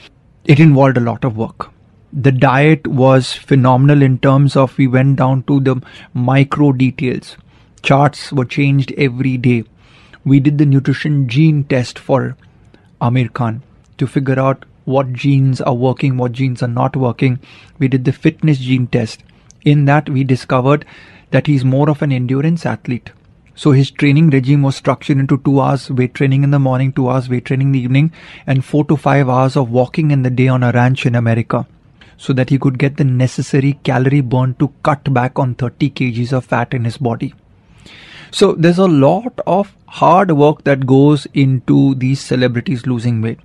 It 0.44 0.60
involved 0.60 0.98
a 0.98 1.00
lot 1.00 1.24
of 1.24 1.36
work. 1.36 1.70
The 2.12 2.30
diet 2.30 2.86
was 2.86 3.32
phenomenal 3.32 4.02
in 4.02 4.18
terms 4.18 4.54
of 4.54 4.76
we 4.78 4.86
went 4.86 5.16
down 5.16 5.42
to 5.44 5.58
the 5.60 5.80
micro 6.12 6.70
details. 6.72 7.36
Charts 7.82 8.32
were 8.32 8.44
changed 8.44 8.92
every 8.96 9.36
day. 9.38 9.64
We 10.24 10.38
did 10.38 10.58
the 10.58 10.66
nutrition 10.66 11.28
gene 11.28 11.64
test 11.64 11.98
for 11.98 12.36
Aamir 13.00 13.32
Khan 13.32 13.62
to 13.98 14.06
figure 14.06 14.38
out 14.38 14.64
what 14.84 15.12
genes 15.12 15.60
are 15.60 15.74
working, 15.74 16.16
what 16.16 16.32
genes 16.32 16.62
are 16.62 16.68
not 16.68 16.94
working. 16.94 17.40
We 17.78 17.88
did 17.88 18.04
the 18.04 18.12
fitness 18.12 18.58
gene 18.58 18.86
test 18.86 19.24
in 19.64 19.84
that, 19.86 20.08
we 20.08 20.24
discovered 20.24 20.84
that 21.30 21.46
he's 21.46 21.64
more 21.64 21.90
of 21.90 22.02
an 22.02 22.12
endurance 22.12 22.64
athlete. 22.66 23.10
So 23.56 23.70
his 23.70 23.90
training 23.90 24.30
regime 24.30 24.62
was 24.62 24.76
structured 24.76 25.18
into 25.18 25.38
two 25.38 25.60
hours 25.60 25.90
weight 25.90 26.14
training 26.14 26.42
in 26.42 26.50
the 26.50 26.58
morning, 26.58 26.92
two 26.92 27.08
hours 27.08 27.28
weight 27.28 27.44
training 27.44 27.68
in 27.68 27.72
the 27.72 27.80
evening, 27.80 28.12
and 28.46 28.64
four 28.64 28.84
to 28.86 28.96
five 28.96 29.28
hours 29.28 29.56
of 29.56 29.70
walking 29.70 30.10
in 30.10 30.22
the 30.22 30.30
day 30.30 30.48
on 30.48 30.62
a 30.62 30.72
ranch 30.72 31.06
in 31.06 31.14
America. 31.14 31.66
So 32.16 32.32
that 32.32 32.50
he 32.50 32.58
could 32.58 32.78
get 32.78 32.96
the 32.96 33.04
necessary 33.04 33.78
calorie 33.84 34.20
burn 34.20 34.54
to 34.54 34.72
cut 34.82 35.12
back 35.12 35.38
on 35.38 35.54
30 35.54 35.90
kgs 35.90 36.32
of 36.32 36.44
fat 36.44 36.74
in 36.74 36.84
his 36.84 36.96
body. 36.96 37.34
So 38.30 38.52
there's 38.52 38.78
a 38.78 38.86
lot 38.86 39.38
of 39.46 39.76
hard 39.86 40.32
work 40.32 40.64
that 40.64 40.86
goes 40.86 41.26
into 41.34 41.94
these 41.94 42.20
celebrities 42.20 42.86
losing 42.86 43.20
weight. 43.22 43.38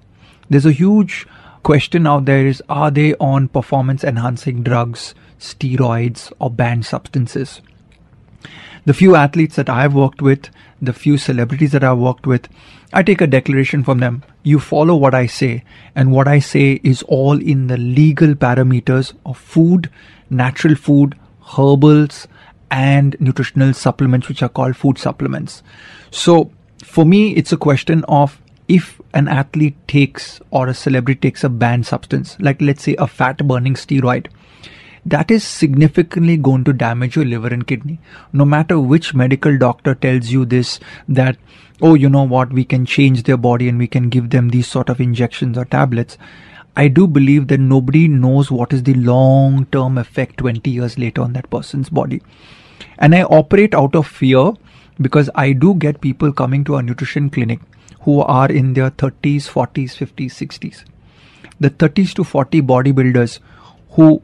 There's 0.50 0.66
a 0.66 0.72
huge 0.72 1.28
question 1.64 2.08
out 2.08 2.26
there 2.26 2.46
is 2.46 2.62
are 2.70 2.92
they 2.92 3.16
on 3.16 3.48
performance 3.48 4.04
enhancing 4.04 4.64
drugs? 4.64 5.14
steroids, 5.40 6.32
or 6.40 6.52
banned 6.52 6.86
substances. 6.86 7.62
The 8.86 8.94
few 8.94 9.16
athletes 9.16 9.56
that 9.56 9.70
I've 9.70 9.94
worked 9.94 10.22
with, 10.22 10.50
the 10.82 10.94
few 10.94 11.18
celebrities 11.18 11.72
that 11.72 11.84
I've 11.84 11.98
worked 11.98 12.28
with, 12.28 12.48
I 12.94 13.04
take 13.04 13.22
a 13.22 13.28
declaration 13.28 13.84
from 13.84 14.00
them. 14.00 14.24
You 14.44 14.60
follow 14.60 14.96
what 14.96 15.14
I 15.14 15.26
say, 15.26 15.64
and 15.96 16.12
what 16.12 16.28
I 16.28 16.40
say 16.40 16.80
is 16.84 17.04
all 17.04 17.40
in 17.40 17.68
the 17.68 17.78
legal 17.78 18.36
parameters 18.36 19.14
of 19.26 19.38
food, 19.38 19.90
natural 20.30 20.76
food, 20.76 21.18
herbals, 21.56 22.28
and 22.72 23.16
nutritional 23.20 23.74
supplements, 23.74 24.28
which 24.28 24.44
are 24.44 24.50
called 24.50 24.76
food 24.76 24.98
supplements. 24.98 25.62
So, 26.12 26.52
for 26.84 27.06
me, 27.06 27.36
it's 27.36 27.52
a 27.52 27.58
question 27.58 28.04
of 28.08 28.39
if 28.70 29.02
an 29.16 29.28
athlete 29.28 29.76
takes 29.88 30.40
or 30.52 30.68
a 30.68 30.74
celebrity 30.74 31.20
takes 31.20 31.44
a 31.44 31.50
banned 31.50 31.88
substance, 31.88 32.38
like 32.40 32.62
let's 32.62 32.84
say 32.84 32.96
a 33.00 33.08
fat 33.08 33.46
burning 33.48 33.74
steroid, 33.74 34.28
that 35.06 35.32
is 35.32 35.44
significantly 35.44 36.38
going 36.38 36.64
to 36.66 36.74
damage 36.74 37.16
your 37.16 37.26
liver 37.26 37.48
and 37.48 37.66
kidney. 37.66 38.00
No 38.32 38.46
matter 38.46 38.80
which 38.80 39.16
medical 39.16 39.58
doctor 39.58 39.96
tells 39.96 40.30
you 40.30 40.46
this, 40.46 40.80
that, 41.08 41.38
oh, 41.82 41.96
you 41.96 42.10
know 42.10 42.24
what, 42.24 42.54
we 42.54 42.64
can 42.64 42.86
change 42.86 43.24
their 43.24 43.38
body 43.38 43.68
and 43.68 43.80
we 43.80 43.88
can 43.88 44.10
give 44.10 44.30
them 44.30 44.50
these 44.50 44.68
sort 44.68 44.90
of 44.90 45.02
injections 45.02 45.58
or 45.58 45.66
tablets. 45.66 46.18
I 46.76 46.90
do 46.90 47.08
believe 47.08 47.48
that 47.48 47.60
nobody 47.60 48.08
knows 48.08 48.52
what 48.52 48.72
is 48.72 48.84
the 48.84 48.94
long 48.94 49.66
term 49.72 49.98
effect 49.98 50.38
20 50.38 50.70
years 50.70 51.00
later 51.00 51.24
on 51.24 51.34
that 51.34 51.50
person's 51.50 51.90
body. 51.90 52.22
And 53.00 53.16
I 53.16 53.24
operate 53.24 53.74
out 53.74 53.96
of 53.96 54.06
fear 54.06 54.54
because 55.02 55.30
I 55.34 55.54
do 55.54 55.74
get 55.74 56.02
people 56.02 56.32
coming 56.32 56.64
to 56.66 56.76
our 56.76 56.84
nutrition 56.84 57.32
clinic 57.32 57.60
who 58.10 58.22
are 58.22 58.52
in 58.52 58.74
their 58.74 58.90
30s, 58.90 59.48
40s, 59.56 59.96
50s, 60.04 60.38
60s. 60.44 60.84
The 61.60 61.70
30s 61.70 62.14
to 62.16 62.24
40 62.24 62.64
bodybuilders 62.64 63.38
who 63.92 64.24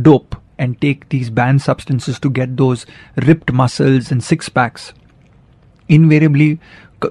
dope 0.00 0.36
and 0.58 0.80
take 0.80 1.08
these 1.08 1.28
banned 1.28 1.62
substances 1.62 2.20
to 2.20 2.30
get 2.30 2.56
those 2.56 2.86
ripped 3.26 3.52
muscles 3.52 4.12
and 4.12 4.22
six 4.22 4.48
packs 4.48 4.92
invariably 5.88 6.60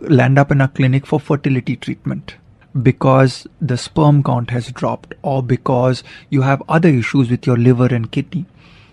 land 0.03 0.39
up 0.39 0.51
in 0.51 0.61
a 0.61 0.69
clinic 0.69 1.05
for 1.05 1.19
fertility 1.19 1.75
treatment 1.75 2.35
because 2.81 3.45
the 3.59 3.77
sperm 3.77 4.23
count 4.23 4.51
has 4.51 4.71
dropped 4.71 5.15
or 5.21 5.43
because 5.43 6.03
you 6.29 6.43
have 6.43 6.63
other 6.69 6.87
issues 6.87 7.29
with 7.29 7.45
your 7.45 7.57
liver 7.57 7.87
and 7.87 8.11
kidney 8.11 8.45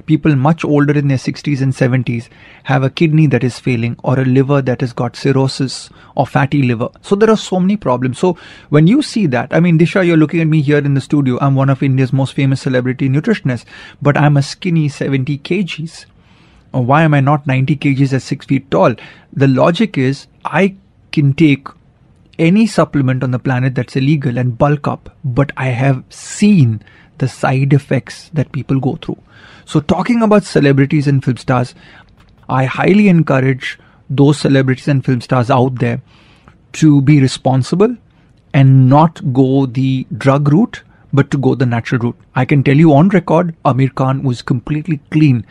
people 0.06 0.34
much 0.36 0.64
older 0.64 0.96
in 0.96 1.08
their 1.08 1.18
60s 1.18 1.60
and 1.60 1.72
70s 1.72 2.28
have 2.64 2.82
a 2.82 2.90
kidney 2.90 3.26
that 3.26 3.44
is 3.44 3.58
failing 3.58 3.96
or 4.02 4.18
a 4.18 4.24
liver 4.24 4.62
that 4.62 4.80
has 4.80 4.92
got 4.92 5.16
cirrhosis 5.16 5.90
or 6.14 6.26
fatty 6.26 6.62
liver. 6.62 6.88
So 7.02 7.14
there 7.14 7.30
are 7.30 7.36
so 7.36 7.60
many 7.60 7.76
problems. 7.76 8.18
So 8.18 8.38
when 8.70 8.86
you 8.86 9.02
see 9.02 9.26
that, 9.26 9.52
I 9.52 9.60
mean, 9.60 9.78
Disha, 9.78 10.06
you're 10.06 10.16
looking 10.16 10.40
at 10.40 10.46
me 10.46 10.62
here 10.62 10.78
in 10.78 10.94
the 10.94 11.00
studio. 11.00 11.38
I'm 11.40 11.54
one 11.54 11.70
of 11.70 11.82
India's 11.82 12.12
most 12.12 12.34
famous 12.34 12.62
celebrity 12.62 13.08
nutritionists, 13.08 13.64
but 14.00 14.16
I'm 14.16 14.36
a 14.36 14.42
skinny 14.42 14.88
70 14.88 15.38
kgs. 15.38 16.06
Uh, 16.74 16.80
why 16.80 17.02
am 17.02 17.14
I 17.14 17.20
not 17.20 17.46
90 17.46 17.76
kgs 17.76 18.12
at 18.12 18.22
6 18.22 18.46
feet 18.46 18.70
tall? 18.70 18.94
The 19.32 19.48
logic 19.48 19.98
is 19.98 20.26
I 20.44 20.76
can 21.12 21.34
take 21.34 21.68
any 22.38 22.66
supplement 22.66 23.22
on 23.22 23.30
the 23.30 23.38
planet 23.38 23.74
that's 23.74 23.96
illegal 23.96 24.38
and 24.38 24.58
bulk 24.58 24.86
up, 24.86 25.16
but 25.24 25.52
I 25.56 25.68
have 25.68 26.04
seen 26.10 26.82
the 27.18 27.28
side 27.28 27.72
effects 27.72 28.30
that 28.34 28.52
people 28.52 28.80
go 28.80 28.96
through. 28.96 29.18
So, 29.64 29.80
talking 29.80 30.22
about 30.22 30.44
celebrities 30.44 31.06
and 31.06 31.24
film 31.24 31.36
stars, 31.36 31.74
I 32.48 32.64
highly 32.64 33.08
encourage 33.08 33.78
those 34.08 34.38
celebrities 34.38 34.88
and 34.88 35.04
film 35.04 35.20
stars 35.20 35.50
out 35.50 35.78
there 35.80 36.00
to 36.74 37.00
be 37.02 37.20
responsible 37.20 37.96
and 38.54 38.88
not 38.88 39.32
go 39.32 39.66
the 39.66 40.06
drug 40.16 40.52
route, 40.52 40.82
but 41.12 41.30
to 41.30 41.38
go 41.38 41.54
the 41.54 41.66
natural 41.66 42.00
route. 42.00 42.16
I 42.34 42.44
can 42.44 42.62
tell 42.62 42.76
you 42.76 42.92
on 42.92 43.08
record, 43.08 43.54
Aamir 43.64 43.94
Khan 43.94 44.22
was 44.22 44.42
completely 44.42 45.00
clean 45.10 45.44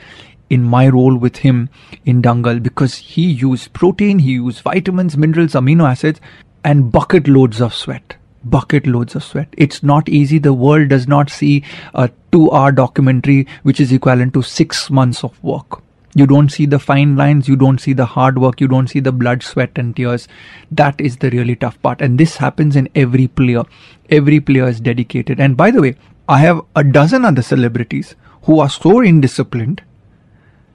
in 0.50 0.64
my 0.64 0.88
role 0.88 1.18
with 1.18 1.38
him 1.38 1.70
in 2.06 2.22
Dangal 2.22 2.62
because 2.62 2.96
he 2.96 3.24
used 3.24 3.74
protein, 3.74 4.20
he 4.20 4.34
used 4.34 4.62
vitamins, 4.62 5.18
minerals, 5.18 5.54
amino 5.54 5.90
acids, 5.90 6.22
and 6.64 6.92
bucket 6.92 7.28
loads 7.28 7.60
of 7.62 7.74
sweat 7.74 8.16
bucket 8.46 8.88
loads 8.88 9.16
of 9.16 9.24
sweat. 9.24 9.48
It's 9.58 9.84
not 9.84 10.08
easy. 10.08 10.38
The 10.38 10.54
world 10.54 10.90
does 10.90 11.08
not 11.08 11.30
see 11.30 11.64
a 11.94 12.10
two 12.32 12.52
hour 12.52 12.72
documentary 12.72 13.48
which 13.64 13.80
is 13.80 13.92
equivalent 13.92 14.34
to 14.36 14.42
six 14.42 14.90
months 14.90 15.24
of 15.24 15.44
work. 15.44 15.82
You 16.18 16.26
don't 16.26 16.50
see 16.50 16.66
the 16.66 16.80
fine 16.80 17.18
lines, 17.18 17.50
you 17.50 17.58
don't 17.58 17.82
see 17.82 17.92
the 17.92 18.06
hard 18.06 18.38
work, 18.38 18.62
you 18.62 18.70
don't 18.70 18.88
see 18.88 19.02
the 19.02 19.12
blood, 19.12 19.44
sweat, 19.44 19.72
and 19.76 19.94
tears. 19.94 20.30
That 20.72 21.02
is 21.02 21.18
the 21.18 21.30
really 21.30 21.58
tough 21.58 21.82
part. 21.82 22.00
And 22.02 22.18
this 22.18 22.38
happens 22.38 22.78
in 22.78 22.88
every 22.96 23.28
player. 23.28 23.64
Every 24.10 24.40
player 24.40 24.70
is 24.70 24.80
dedicated. 24.80 25.42
And 25.42 25.58
by 25.58 25.72
the 25.72 25.82
way, 25.82 25.96
I 26.30 26.40
have 26.40 26.62
a 26.74 26.86
dozen 26.86 27.26
other 27.26 27.42
celebrities 27.42 28.16
who 28.44 28.60
are 28.60 28.70
so 28.70 28.94
indisciplined, 29.02 29.82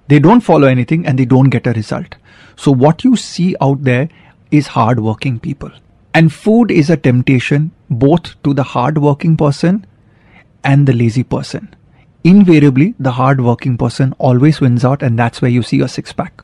they 0.09 0.19
don't 0.19 0.41
follow 0.43 0.67
anything 0.67 1.07
and 1.07 1.19
they 1.19 1.25
don't 1.25 1.51
get 1.51 1.67
a 1.67 1.73
result. 1.73 2.17
So, 2.57 2.71
what 2.73 3.05
you 3.05 3.17
see 3.17 3.57
out 3.61 3.85
there 3.85 4.09
is 4.51 4.67
hardworking 4.67 5.39
people. 5.39 5.71
And 6.15 6.33
food 6.33 6.71
is 6.71 6.91
a 6.91 6.97
temptation 6.97 7.73
both 7.89 8.41
to 8.43 8.53
the 8.55 8.63
hardworking 8.63 9.37
person 9.37 9.87
and 10.65 10.87
the 10.87 10.93
lazy 10.93 11.23
person. 11.23 11.75
Invariably, 12.25 12.95
the 12.99 13.13
hardworking 13.13 13.79
person 13.79 14.13
always 14.19 14.61
wins 14.61 14.85
out, 14.85 15.03
and 15.03 15.19
that's 15.19 15.41
where 15.41 15.51
you 15.51 15.63
see 15.63 15.79
your 15.79 15.89
six 15.89 16.13
pack. 16.13 16.43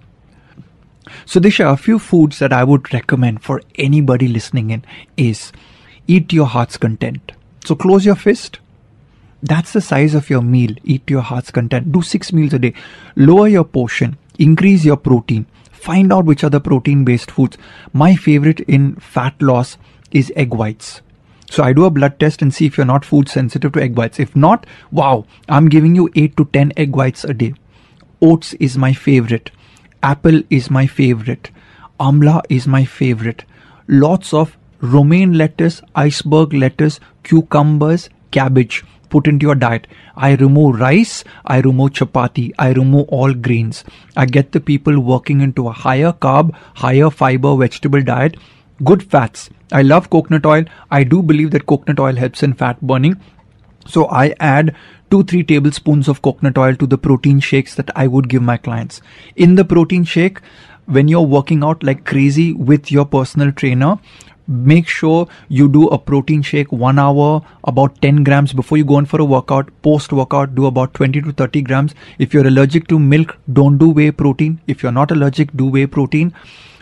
So, 1.24 1.40
Disha, 1.40 1.72
a 1.72 1.76
few 1.76 1.98
foods 1.98 2.38
that 2.38 2.52
I 2.52 2.64
would 2.64 2.92
recommend 2.92 3.42
for 3.42 3.60
anybody 3.76 4.28
listening 4.28 4.70
in 4.70 4.84
is 5.16 5.52
eat 6.06 6.32
your 6.32 6.46
heart's 6.46 6.76
content. 6.76 7.32
So 7.64 7.74
close 7.74 8.06
your 8.06 8.14
fist. 8.14 8.60
That's 9.42 9.72
the 9.72 9.80
size 9.80 10.14
of 10.14 10.30
your 10.30 10.42
meal. 10.42 10.74
Eat 10.84 11.10
your 11.10 11.20
heart's 11.20 11.50
content. 11.50 11.92
Do 11.92 12.02
six 12.02 12.32
meals 12.32 12.54
a 12.54 12.58
day. 12.58 12.74
Lower 13.16 13.48
your 13.48 13.64
portion. 13.64 14.16
Increase 14.38 14.84
your 14.84 14.96
protein. 14.96 15.46
Find 15.86 16.12
out 16.12 16.24
which 16.24 16.42
are 16.42 16.50
the 16.50 16.58
protein 16.60 17.04
based 17.04 17.30
foods. 17.30 17.56
My 17.92 18.16
favorite 18.16 18.58
in 18.58 18.96
fat 18.96 19.40
loss 19.40 19.78
is 20.10 20.32
egg 20.34 20.52
whites. 20.52 21.00
So 21.48 21.62
I 21.62 21.72
do 21.72 21.84
a 21.84 21.90
blood 21.90 22.18
test 22.18 22.42
and 22.42 22.52
see 22.52 22.66
if 22.66 22.76
you're 22.76 22.84
not 22.84 23.04
food 23.04 23.28
sensitive 23.28 23.70
to 23.74 23.80
egg 23.80 23.96
whites. 23.96 24.18
If 24.18 24.34
not, 24.34 24.66
wow, 24.90 25.26
I'm 25.48 25.68
giving 25.68 25.94
you 25.94 26.10
8 26.16 26.36
to 26.38 26.44
10 26.46 26.72
egg 26.76 26.96
whites 26.96 27.22
a 27.22 27.32
day. 27.32 27.54
Oats 28.20 28.52
is 28.54 28.76
my 28.76 28.92
favorite. 28.92 29.52
Apple 30.02 30.42
is 30.50 30.72
my 30.72 30.88
favorite. 30.88 31.52
Amla 32.00 32.42
is 32.48 32.66
my 32.66 32.84
favorite. 32.84 33.44
Lots 33.86 34.34
of 34.34 34.58
romaine 34.80 35.34
lettuce, 35.34 35.82
iceberg 35.94 36.52
lettuce, 36.52 36.98
cucumbers, 37.22 38.10
cabbage 38.32 38.84
put 39.08 39.26
into 39.26 39.46
your 39.46 39.54
diet. 39.54 39.86
I 40.16 40.34
remove 40.34 40.80
rice, 40.80 41.24
I 41.44 41.60
remove 41.60 41.90
chapati, 41.92 42.52
I 42.58 42.72
remove 42.72 43.08
all 43.08 43.32
grains. 43.32 43.84
I 44.16 44.26
get 44.26 44.52
the 44.52 44.60
people 44.60 45.00
working 45.00 45.40
into 45.40 45.68
a 45.68 45.72
higher 45.72 46.12
carb, 46.12 46.54
higher 46.74 47.10
fiber 47.10 47.56
vegetable 47.56 48.02
diet, 48.02 48.36
good 48.84 49.02
fats. 49.02 49.50
I 49.72 49.82
love 49.82 50.10
coconut 50.10 50.46
oil. 50.46 50.64
I 50.90 51.04
do 51.04 51.22
believe 51.22 51.50
that 51.52 51.66
coconut 51.66 51.98
oil 51.98 52.14
helps 52.14 52.42
in 52.42 52.54
fat 52.54 52.80
burning. 52.80 53.20
So 53.86 54.06
I 54.06 54.34
add 54.40 54.74
two, 55.10 55.22
three 55.22 55.44
tablespoons 55.44 56.08
of 56.08 56.22
coconut 56.22 56.58
oil 56.58 56.74
to 56.76 56.86
the 56.86 56.98
protein 56.98 57.40
shakes 57.40 57.74
that 57.76 57.90
I 57.96 58.06
would 58.06 58.28
give 58.28 58.42
my 58.42 58.56
clients. 58.56 59.00
In 59.36 59.54
the 59.54 59.64
protein 59.64 60.04
shake, 60.04 60.40
when 60.86 61.08
you're 61.08 61.20
working 61.22 61.64
out 61.64 61.82
like 61.82 62.04
crazy 62.04 62.52
with 62.52 62.90
your 62.92 63.04
personal 63.04 63.52
trainer, 63.52 63.98
make 64.46 64.88
sure 64.88 65.26
you 65.48 65.68
do 65.68 65.88
a 65.88 65.98
protein 65.98 66.42
shake 66.42 66.70
one 66.72 66.98
hour 66.98 67.42
about 67.64 68.00
10 68.02 68.24
grams. 68.24 68.52
Before 68.52 68.78
you 68.78 68.84
go 68.84 68.96
on 68.96 69.06
for 69.06 69.20
a 69.20 69.24
workout 69.24 69.70
post 69.82 70.12
workout 70.12 70.54
do 70.54 70.66
about 70.66 70.94
20 70.94 71.20
to 71.22 71.32
30 71.32 71.62
grams. 71.62 71.94
If 72.18 72.32
you're 72.32 72.46
allergic 72.46 72.88
to 72.88 72.98
milk 72.98 73.36
don't 73.52 73.78
do 73.78 73.90
whey 73.90 74.10
protein. 74.10 74.60
If 74.66 74.82
you're 74.82 74.92
not 74.92 75.10
allergic 75.10 75.52
do 75.56 75.66
whey 75.66 75.86
protein. 75.86 76.32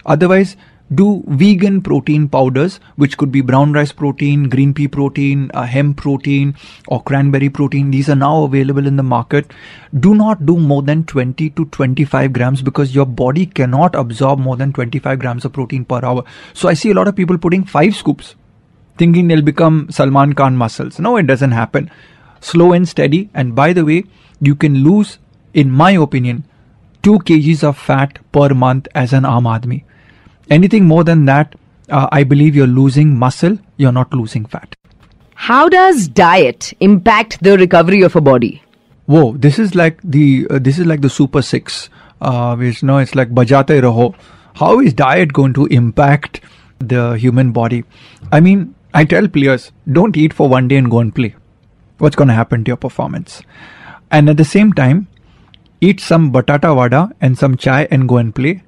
Otherwise 0.07 0.57
do 0.93 1.25
vegan 1.27 1.81
protein 1.81 2.29
powders, 2.29 2.79
which 2.97 3.17
could 3.17 3.33
be 3.33 3.41
brown 3.41 3.73
rice 3.73 3.93
protein, 3.93 4.49
green 4.49 4.75
pea 4.75 4.87
protein, 4.87 5.51
uh, 5.55 5.63
hemp 5.63 5.97
protein, 5.97 6.55
or 6.89 7.03
cranberry 7.03 7.49
protein. 7.49 7.91
These 7.91 8.11
are 8.11 8.17
now 8.17 8.43
available 8.45 8.87
in 8.87 8.97
the 8.97 9.03
market. 9.03 9.51
Do 9.99 10.15
not 10.15 10.45
do 10.45 10.59
more 10.59 10.83
than 10.83 11.05
20 11.05 11.51
to 11.51 11.65
25 11.67 12.33
grams 12.33 12.63
because 12.63 12.95
your 12.95 13.07
body 13.07 13.47
cannot 13.47 13.95
absorb 13.95 14.39
more 14.39 14.57
than 14.57 14.73
25 14.73 15.19
grams 15.19 15.45
of 15.45 15.53
protein 15.53 15.85
per 15.85 16.05
hour. 16.05 16.25
So 16.53 16.69
I 16.69 16.75
see 16.75 16.91
a 16.91 16.95
lot 16.95 17.09
of 17.09 17.17
people 17.17 17.39
putting 17.39 17.65
five 17.65 17.97
scoops, 17.97 18.35
thinking 18.99 19.29
they'll 19.29 19.43
become 19.43 19.89
Salman 19.91 20.35
Khan 20.35 20.57
muscles. 20.57 20.99
No, 20.99 21.17
it 21.17 21.27
doesn't 21.27 21.53
happen. 21.53 21.91
Slow 22.41 22.73
and 22.73 22.87
steady. 22.87 23.31
And 23.33 23.55
by 23.55 23.73
the 23.73 23.85
way, 23.85 24.05
you 24.41 24.55
can 24.55 24.85
lose, 24.85 25.19
in 25.55 25.71
my 25.71 25.93
opinion, 25.93 26.45
2 27.03 27.19
kgs 27.21 27.65
of 27.65 27.79
fat 27.79 28.19
per 28.33 28.51
month 28.51 28.87
as 28.95 29.13
an 29.13 29.25
Aam 29.25 29.45
Aadmi 29.45 29.85
Anything 30.51 30.85
more 30.85 31.05
than 31.05 31.25
that, 31.27 31.55
uh, 31.89 32.09
I 32.13 32.25
believe 32.25 32.55
you're 32.55 32.67
losing 32.67 33.19
muscle, 33.19 33.59
you're 33.77 33.93
not 33.93 34.13
losing 34.13 34.45
fat. 34.45 34.77
How 35.35 35.69
does 35.69 36.09
diet 36.09 36.73
impact 36.81 37.43
the 37.43 37.59
recovery 37.59 38.03
of 38.03 38.17
a 38.17 38.21
body? 38.21 38.63
Whoa, 39.07 39.37
this 39.37 39.59
is 39.59 39.75
like 39.75 40.01
the 40.03 40.47
uh, 40.49 40.59
this 40.59 40.79
is 40.79 40.87
like 40.87 41.03
the 41.03 41.11
Super 41.11 41.43
Six, 41.43 41.91
uh, 42.21 42.57
which 42.57 42.83
you 42.83 42.87
know 42.89 42.99
it's 42.99 43.15
like 43.15 43.31
bajate 43.31 43.83
raho. 43.83 44.15
How 44.55 44.81
is 44.81 44.95
diet 44.95 45.33
going 45.33 45.53
to 45.55 45.67
impact 45.67 46.41
the 46.79 47.13
human 47.13 47.53
body? 47.53 47.85
I 48.33 48.41
mean, 48.41 48.75
I 48.95 49.05
tell 49.05 49.29
players, 49.29 49.73
don't 49.91 50.17
eat 50.17 50.33
for 50.33 50.49
one 50.49 50.69
day 50.69 50.77
and 50.77 50.91
go 50.91 51.01
and 51.01 51.15
play. 51.15 51.35
What's 51.99 52.17
going 52.17 52.29
to 52.29 52.35
happen 52.35 52.65
to 52.65 52.71
your 52.71 52.77
performance? 52.77 53.43
And 54.11 54.31
at 54.31 54.37
the 54.37 54.45
same 54.45 54.73
time, 54.73 55.09
eat 55.81 56.01
some 56.01 56.33
batata 56.33 56.75
vada 56.75 57.11
and 57.21 57.37
some 57.37 57.57
chai 57.57 57.87
and 57.91 58.09
go 58.09 58.17
and 58.17 58.35
play 58.35 58.63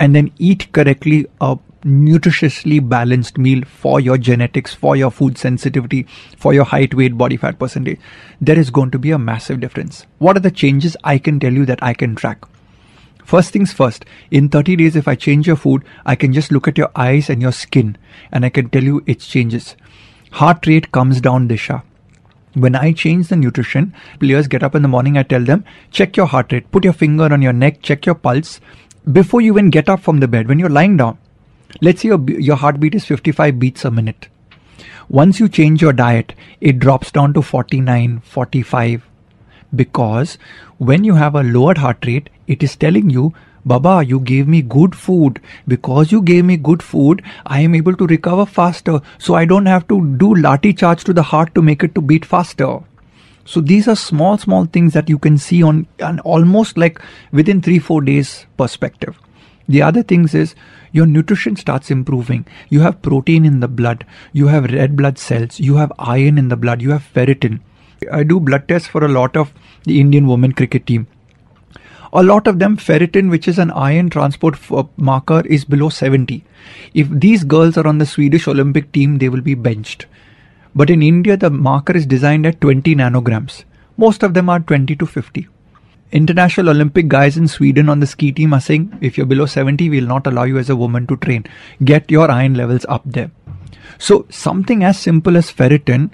and 0.00 0.16
then 0.16 0.32
eat 0.38 0.72
correctly 0.72 1.26
a 1.40 1.58
nutritiously 1.84 2.86
balanced 2.86 3.38
meal 3.38 3.62
for 3.64 4.00
your 4.00 4.18
genetics, 4.18 4.74
for 4.74 4.96
your 4.96 5.10
food 5.10 5.38
sensitivity, 5.38 6.06
for 6.36 6.52
your 6.52 6.64
height, 6.64 6.94
weight, 6.94 7.16
body 7.16 7.36
fat 7.36 7.58
percentage, 7.58 8.00
there 8.40 8.58
is 8.58 8.70
going 8.70 8.90
to 8.90 8.98
be 8.98 9.10
a 9.10 9.18
massive 9.18 9.60
difference. 9.60 10.06
What 10.18 10.36
are 10.36 10.40
the 10.40 10.50
changes 10.50 10.96
I 11.04 11.18
can 11.18 11.38
tell 11.38 11.52
you 11.52 11.66
that 11.66 11.82
I 11.82 11.94
can 11.94 12.14
track? 12.14 12.44
First 13.24 13.52
things 13.52 13.72
first, 13.72 14.04
in 14.30 14.48
30 14.48 14.76
days, 14.76 14.96
if 14.96 15.06
I 15.06 15.14
change 15.14 15.46
your 15.46 15.56
food, 15.56 15.84
I 16.04 16.16
can 16.16 16.32
just 16.32 16.50
look 16.50 16.66
at 16.66 16.76
your 16.76 16.90
eyes 16.96 17.30
and 17.30 17.40
your 17.40 17.52
skin 17.52 17.96
and 18.32 18.44
I 18.44 18.48
can 18.48 18.70
tell 18.70 18.82
you 18.82 19.04
its 19.06 19.26
changes. 19.26 19.76
Heart 20.32 20.66
rate 20.66 20.90
comes 20.92 21.20
down, 21.20 21.48
Disha. 21.48 21.82
When 22.54 22.74
I 22.74 22.92
change 22.92 23.28
the 23.28 23.36
nutrition, 23.36 23.94
players 24.18 24.48
get 24.48 24.64
up 24.64 24.74
in 24.74 24.82
the 24.82 24.88
morning, 24.88 25.16
I 25.16 25.22
tell 25.22 25.44
them, 25.44 25.64
check 25.92 26.16
your 26.16 26.26
heart 26.26 26.50
rate, 26.50 26.72
put 26.72 26.82
your 26.82 26.92
finger 26.92 27.32
on 27.32 27.42
your 27.42 27.52
neck, 27.52 27.80
check 27.82 28.04
your 28.04 28.16
pulse, 28.16 28.60
before 29.12 29.40
you 29.40 29.52
even 29.52 29.70
get 29.70 29.88
up 29.88 30.00
from 30.00 30.20
the 30.20 30.28
bed, 30.28 30.48
when 30.48 30.58
you're 30.58 30.68
lying 30.68 30.96
down, 30.96 31.18
let's 31.80 32.02
say 32.02 32.08
your, 32.08 32.20
your 32.30 32.56
heartbeat 32.56 32.94
is 32.94 33.04
55 33.04 33.58
beats 33.58 33.84
a 33.84 33.90
minute. 33.90 34.28
Once 35.08 35.40
you 35.40 35.48
change 35.48 35.82
your 35.82 35.92
diet, 35.92 36.34
it 36.60 36.78
drops 36.78 37.10
down 37.10 37.34
to 37.34 37.42
49, 37.42 38.20
45. 38.20 39.06
Because 39.74 40.38
when 40.78 41.04
you 41.04 41.14
have 41.14 41.34
a 41.34 41.42
lowered 41.42 41.78
heart 41.78 42.04
rate, 42.06 42.30
it 42.46 42.62
is 42.62 42.76
telling 42.76 43.10
you, 43.10 43.32
Baba, 43.64 44.04
you 44.04 44.20
gave 44.20 44.48
me 44.48 44.62
good 44.62 44.94
food. 44.94 45.40
Because 45.68 46.12
you 46.12 46.22
gave 46.22 46.44
me 46.44 46.56
good 46.56 46.82
food, 46.82 47.22
I 47.44 47.60
am 47.60 47.74
able 47.74 47.94
to 47.96 48.06
recover 48.06 48.46
faster. 48.46 49.00
So 49.18 49.34
I 49.34 49.44
don't 49.44 49.66
have 49.66 49.86
to 49.88 50.16
do 50.16 50.34
lathi 50.34 50.76
charge 50.76 51.04
to 51.04 51.12
the 51.12 51.22
heart 51.22 51.54
to 51.54 51.62
make 51.62 51.82
it 51.82 51.94
to 51.94 52.00
beat 52.00 52.24
faster. 52.24 52.80
So 53.44 53.60
these 53.60 53.88
are 53.88 53.96
small, 53.96 54.38
small 54.38 54.66
things 54.66 54.92
that 54.92 55.08
you 55.08 55.18
can 55.18 55.38
see 55.38 55.62
on 55.62 55.86
an 55.98 56.20
almost 56.20 56.76
like 56.76 57.00
within 57.32 57.60
three, 57.62 57.78
four 57.78 58.00
days 58.02 58.46
perspective. 58.56 59.18
The 59.68 59.82
other 59.82 60.02
things 60.02 60.34
is 60.34 60.54
your 60.92 61.06
nutrition 61.06 61.56
starts 61.56 61.90
improving. 61.90 62.46
You 62.68 62.80
have 62.80 63.02
protein 63.02 63.44
in 63.44 63.60
the 63.60 63.68
blood. 63.68 64.04
You 64.32 64.48
have 64.48 64.72
red 64.72 64.96
blood 64.96 65.18
cells. 65.18 65.60
You 65.60 65.76
have 65.76 65.92
iron 65.98 66.38
in 66.38 66.48
the 66.48 66.56
blood. 66.56 66.82
You 66.82 66.90
have 66.90 67.06
ferritin. 67.14 67.60
I 68.12 68.24
do 68.24 68.40
blood 68.40 68.66
tests 68.66 68.88
for 68.88 69.04
a 69.04 69.08
lot 69.08 69.36
of 69.36 69.52
the 69.84 70.00
Indian 70.00 70.26
women 70.26 70.52
cricket 70.52 70.86
team. 70.86 71.06
A 72.12 72.24
lot 72.24 72.48
of 72.48 72.58
them, 72.58 72.76
ferritin, 72.76 73.30
which 73.30 73.46
is 73.46 73.58
an 73.58 73.70
iron 73.70 74.10
transport 74.10 74.54
f- 74.54 74.72
uh, 74.72 74.84
marker, 74.96 75.42
is 75.46 75.64
below 75.64 75.88
70. 75.88 76.42
If 76.92 77.08
these 77.08 77.44
girls 77.44 77.76
are 77.78 77.86
on 77.86 77.98
the 77.98 78.06
Swedish 78.06 78.48
Olympic 78.48 78.90
team, 78.90 79.18
they 79.18 79.28
will 79.28 79.40
be 79.40 79.54
benched. 79.54 80.06
But 80.74 80.90
in 80.90 81.02
India, 81.02 81.36
the 81.36 81.50
marker 81.50 81.96
is 81.96 82.06
designed 82.06 82.46
at 82.46 82.60
20 82.60 82.94
nanograms. 82.94 83.64
Most 83.96 84.22
of 84.22 84.34
them 84.34 84.48
are 84.48 84.60
20 84.60 84.96
to 84.96 85.06
50. 85.06 85.48
International 86.12 86.70
Olympic 86.70 87.08
guys 87.08 87.36
in 87.36 87.46
Sweden 87.46 87.88
on 87.88 88.00
the 88.00 88.06
ski 88.06 88.32
team 88.32 88.52
are 88.52 88.60
saying 88.60 88.98
if 89.00 89.16
you're 89.16 89.26
below 89.26 89.46
70, 89.46 89.90
we'll 89.90 90.06
not 90.06 90.26
allow 90.26 90.44
you 90.44 90.58
as 90.58 90.70
a 90.70 90.76
woman 90.76 91.06
to 91.06 91.16
train. 91.16 91.44
Get 91.84 92.10
your 92.10 92.30
iron 92.30 92.54
levels 92.54 92.86
up 92.88 93.02
there. 93.04 93.30
So, 93.98 94.26
something 94.30 94.82
as 94.82 94.98
simple 94.98 95.36
as 95.36 95.52
ferritin 95.52 96.10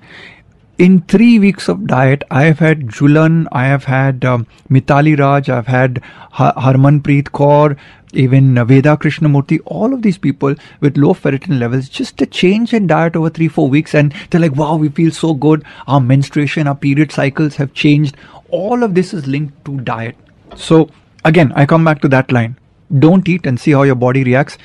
in 0.79 1.01
three 1.03 1.39
weeks 1.39 1.69
of 1.69 1.87
diet, 1.87 2.23
I 2.31 2.45
have 2.45 2.59
had 2.59 2.89
Jhulan, 2.89 3.47
I 3.53 3.67
have 3.67 3.85
had 3.85 4.25
um, 4.25 4.47
Mithali 4.71 5.19
Raj, 5.19 5.49
I've 5.49 5.67
had 5.67 6.03
ha- 6.33 6.53
Harmanpreet 6.53 7.31
Kaur, 7.31 7.77
even 8.17 8.55
Veda 8.67 8.97
Krishnamurthy, 8.97 9.61
all 9.67 9.93
of 9.93 10.03
these 10.03 10.19
people 10.19 10.55
with 10.81 10.97
low 10.97 11.15
ferritin 11.15 11.59
levels, 11.59 11.89
just 11.89 12.21
a 12.23 12.27
change 12.27 12.73
in 12.73 12.87
diet 12.87 13.15
over 13.15 13.31
three, 13.31 13.49
four 13.49 13.69
weeks, 13.69 13.95
and 13.95 14.13
they're 14.31 14.41
like, 14.41 14.57
wow, 14.57 14.77
we 14.77 14.89
feel 14.89 15.11
so 15.11 15.35
good. 15.35 15.65
Our 15.87 16.01
menstruation, 16.01 16.67
our 16.67 16.75
period 16.75 17.13
cycles 17.13 17.57
have 17.57 17.75
changed. 17.75 18.17
All 18.49 18.83
of 18.83 18.95
this 18.95 19.13
is 19.13 19.27
linked 19.27 19.65
to 19.67 19.81
diet. 19.81 20.17
So, 20.55 20.91
again, 21.25 21.53
I 21.55 21.67
come 21.67 21.85
back 21.85 22.01
to 22.03 22.09
that 22.09 22.33
line. 22.33 22.57
Don't 22.99 23.29
eat 23.29 23.47
and 23.47 23.61
see 23.61 23.73
how 23.73 23.83
your 23.83 23.97
body 23.97 24.25
reacts. 24.25 24.57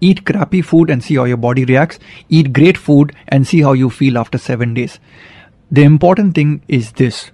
Eat 0.00 0.24
crappy 0.24 0.62
food 0.62 0.90
and 0.90 1.02
see 1.02 1.16
how 1.16 1.24
your 1.24 1.36
body 1.36 1.64
reacts. 1.64 1.98
Eat 2.28 2.52
great 2.52 2.76
food 2.76 3.14
and 3.28 3.46
see 3.46 3.62
how 3.62 3.72
you 3.72 3.90
feel 3.90 4.18
after 4.18 4.38
seven 4.38 4.74
days. 4.74 5.00
The 5.70 5.82
important 5.82 6.34
thing 6.34 6.62
is 6.68 6.92
this 6.92 7.30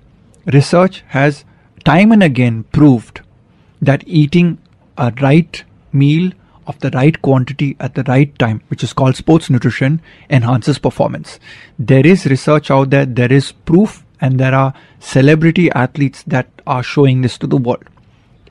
research 0.46 1.04
has 1.08 1.44
time 1.84 2.12
and 2.12 2.22
again 2.22 2.64
proved 2.64 3.20
that 3.80 4.02
eating 4.06 4.58
a 4.96 5.12
right 5.20 5.64
meal 5.92 6.32
of 6.66 6.78
the 6.80 6.90
right 6.90 7.20
quantity 7.20 7.76
at 7.80 7.94
the 7.94 8.02
right 8.04 8.36
time, 8.38 8.62
which 8.68 8.82
is 8.82 8.92
called 8.92 9.16
sports 9.16 9.50
nutrition, 9.50 10.00
enhances 10.30 10.78
performance. 10.78 11.38
There 11.78 12.06
is 12.06 12.26
research 12.26 12.70
out 12.70 12.90
there, 12.90 13.06
there 13.06 13.32
is 13.32 13.52
proof, 13.52 14.04
and 14.20 14.40
there 14.40 14.54
are 14.54 14.72
celebrity 15.00 15.70
athletes 15.72 16.22
that 16.26 16.48
are 16.66 16.82
showing 16.82 17.20
this 17.20 17.36
to 17.38 17.46
the 17.46 17.58
world. 17.58 17.84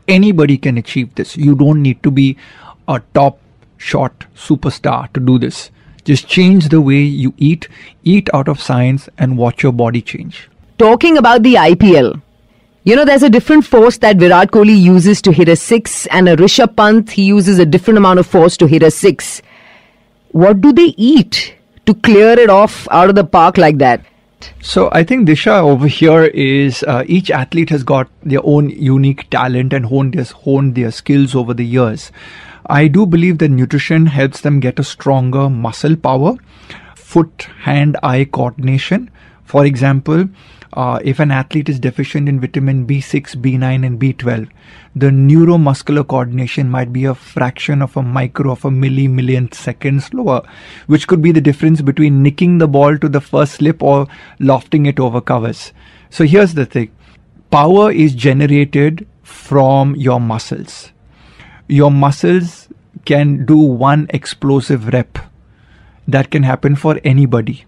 Anybody 0.07 0.57
can 0.57 0.77
achieve 0.77 1.15
this. 1.15 1.35
You 1.37 1.55
don't 1.55 1.81
need 1.81 2.03
to 2.03 2.11
be 2.11 2.37
a 2.87 3.01
top 3.13 3.39
shot 3.77 4.25
superstar 4.35 5.11
to 5.13 5.19
do 5.19 5.39
this. 5.39 5.71
Just 6.03 6.27
change 6.27 6.69
the 6.69 6.81
way 6.81 7.01
you 7.01 7.33
eat, 7.37 7.67
eat 8.03 8.29
out 8.33 8.49
of 8.49 8.61
science, 8.61 9.07
and 9.17 9.37
watch 9.37 9.63
your 9.63 9.71
body 9.71 10.01
change. 10.01 10.49
Talking 10.77 11.17
about 11.17 11.43
the 11.43 11.55
IPL, 11.55 12.21
you 12.85 12.97
know, 12.97 13.05
there's 13.05 13.23
a 13.23 13.29
different 13.29 13.65
force 13.65 13.97
that 13.99 14.17
Virat 14.17 14.51
Kohli 14.51 14.77
uses 14.77 15.21
to 15.21 15.31
hit 15.31 15.47
a 15.47 15.55
six, 15.55 16.05
and 16.07 16.27
a 16.27 16.35
Rishabh 16.35 16.75
Pant, 16.75 17.09
he 17.09 17.23
uses 17.23 17.57
a 17.57 17.65
different 17.65 17.97
amount 17.97 18.19
of 18.19 18.27
force 18.27 18.57
to 18.57 18.67
hit 18.67 18.83
a 18.83 18.91
six. 18.91 19.41
What 20.31 20.59
do 20.59 20.73
they 20.73 20.93
eat 20.97 21.55
to 21.85 21.93
clear 21.93 22.37
it 22.37 22.49
off 22.49 22.87
out 22.91 23.07
of 23.07 23.15
the 23.15 23.23
park 23.23 23.57
like 23.57 23.77
that? 23.77 24.05
So 24.61 24.89
I 24.91 25.05
think 25.05 25.29
Disha 25.29 25.63
over 25.63 25.87
here 25.87 26.25
is 26.25 26.83
uh, 26.83 27.05
each 27.07 27.31
athlete 27.31 27.69
has 27.69 27.83
got 27.83 28.09
their 28.21 28.41
own 28.43 28.69
unique 28.69 29.29
talent 29.29 29.71
and 29.71 29.85
honed 29.85 30.15
their, 30.15 30.25
honed 30.25 30.75
their 30.75 30.91
skills 30.91 31.33
over 31.35 31.53
the 31.53 31.65
years. 31.65 32.11
I 32.65 32.87
do 32.87 33.05
believe 33.05 33.37
that 33.37 33.49
nutrition 33.49 34.07
helps 34.07 34.41
them 34.41 34.59
get 34.59 34.79
a 34.79 34.83
stronger 34.83 35.49
muscle 35.49 35.95
power, 35.95 36.35
foot, 36.95 37.47
hand, 37.61 37.97
eye 38.03 38.25
coordination. 38.25 39.09
For 39.45 39.65
example, 39.65 40.27
uh, 40.75 40.99
if 41.03 41.19
an 41.19 41.31
athlete 41.31 41.69
is 41.69 41.79
deficient 41.79 42.27
in 42.27 42.39
vitamin 42.39 42.85
B6, 42.85 43.35
B9, 43.35 43.85
and 43.85 43.99
B12, 43.99 44.49
the 44.95 45.07
neuromuscular 45.07 46.07
coordination 46.07 46.69
might 46.69 46.91
be 46.91 47.05
a 47.05 47.15
fraction 47.15 47.81
of 47.81 47.95
a 47.97 48.01
micro 48.01 48.51
of 48.51 48.65
a 48.65 48.69
milli 48.69 49.09
millionth 49.09 49.53
second 49.53 50.03
slower, 50.03 50.41
which 50.87 51.07
could 51.07 51.21
be 51.21 51.31
the 51.31 51.41
difference 51.41 51.81
between 51.81 52.23
nicking 52.23 52.57
the 52.57 52.67
ball 52.67 52.97
to 52.97 53.09
the 53.09 53.21
first 53.21 53.55
slip 53.55 53.81
or 53.81 54.07
lofting 54.39 54.85
it 54.85 54.99
over 54.99 55.21
covers. 55.21 55.73
So 56.09 56.25
here's 56.25 56.53
the 56.53 56.65
thing 56.65 56.91
power 57.49 57.91
is 57.91 58.13
generated 58.13 59.07
from 59.21 59.95
your 59.95 60.19
muscles. 60.19 60.91
Your 61.67 61.91
muscles 61.91 62.67
can 63.05 63.45
do 63.45 63.57
one 63.57 64.07
explosive 64.09 64.87
rep. 64.93 65.17
That 66.07 66.31
can 66.31 66.43
happen 66.43 66.75
for 66.75 66.99
anybody. 67.03 67.65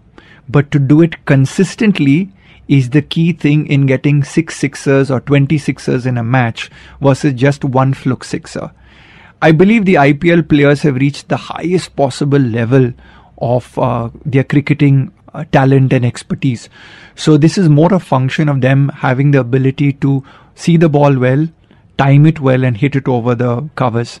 But 0.48 0.70
to 0.70 0.78
do 0.78 1.00
it 1.00 1.24
consistently, 1.24 2.30
is 2.68 2.90
the 2.90 3.02
key 3.02 3.32
thing 3.32 3.66
in 3.66 3.86
getting 3.86 4.24
six 4.24 4.56
sixers 4.56 5.10
or 5.10 5.20
20 5.20 5.56
sixers 5.58 6.06
in 6.06 6.18
a 6.18 6.24
match 6.24 6.70
versus 7.00 7.32
just 7.34 7.64
one 7.64 7.94
fluke 7.94 8.24
sixer. 8.24 8.72
I 9.42 9.52
believe 9.52 9.84
the 9.84 9.94
IPL 9.94 10.48
players 10.48 10.82
have 10.82 10.96
reached 10.96 11.28
the 11.28 11.36
highest 11.36 11.94
possible 11.94 12.38
level 12.38 12.92
of 13.38 13.78
uh, 13.78 14.10
their 14.24 14.44
cricketing 14.44 15.12
uh, 15.34 15.44
talent 15.52 15.92
and 15.92 16.04
expertise. 16.04 16.68
So 17.14 17.36
this 17.36 17.58
is 17.58 17.68
more 17.68 17.92
a 17.92 18.00
function 18.00 18.48
of 18.48 18.62
them 18.62 18.88
having 18.88 19.32
the 19.32 19.40
ability 19.40 19.92
to 19.94 20.24
see 20.54 20.76
the 20.76 20.88
ball 20.88 21.18
well, 21.18 21.46
time 21.98 22.26
it 22.26 22.40
well, 22.40 22.64
and 22.64 22.76
hit 22.76 22.96
it 22.96 23.06
over 23.06 23.34
the 23.34 23.68
covers. 23.74 24.20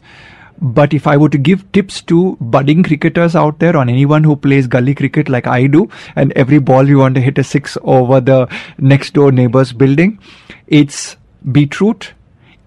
But 0.60 0.94
if 0.94 1.06
I 1.06 1.16
were 1.16 1.28
to 1.28 1.38
give 1.38 1.70
tips 1.72 2.00
to 2.02 2.36
budding 2.40 2.82
cricketers 2.82 3.36
out 3.36 3.58
there, 3.58 3.76
on 3.76 3.88
anyone 3.88 4.24
who 4.24 4.36
plays 4.36 4.66
gully 4.66 4.94
cricket 4.94 5.28
like 5.28 5.46
I 5.46 5.66
do, 5.66 5.88
and 6.14 6.32
every 6.32 6.58
ball 6.58 6.88
you 6.88 6.98
want 6.98 7.14
to 7.16 7.20
hit 7.20 7.38
a 7.38 7.44
six 7.44 7.76
over 7.82 8.20
the 8.20 8.48
next 8.78 9.14
door 9.14 9.32
neighbor's 9.32 9.72
building, 9.72 10.18
it's 10.66 11.16
beetroot. 11.52 12.14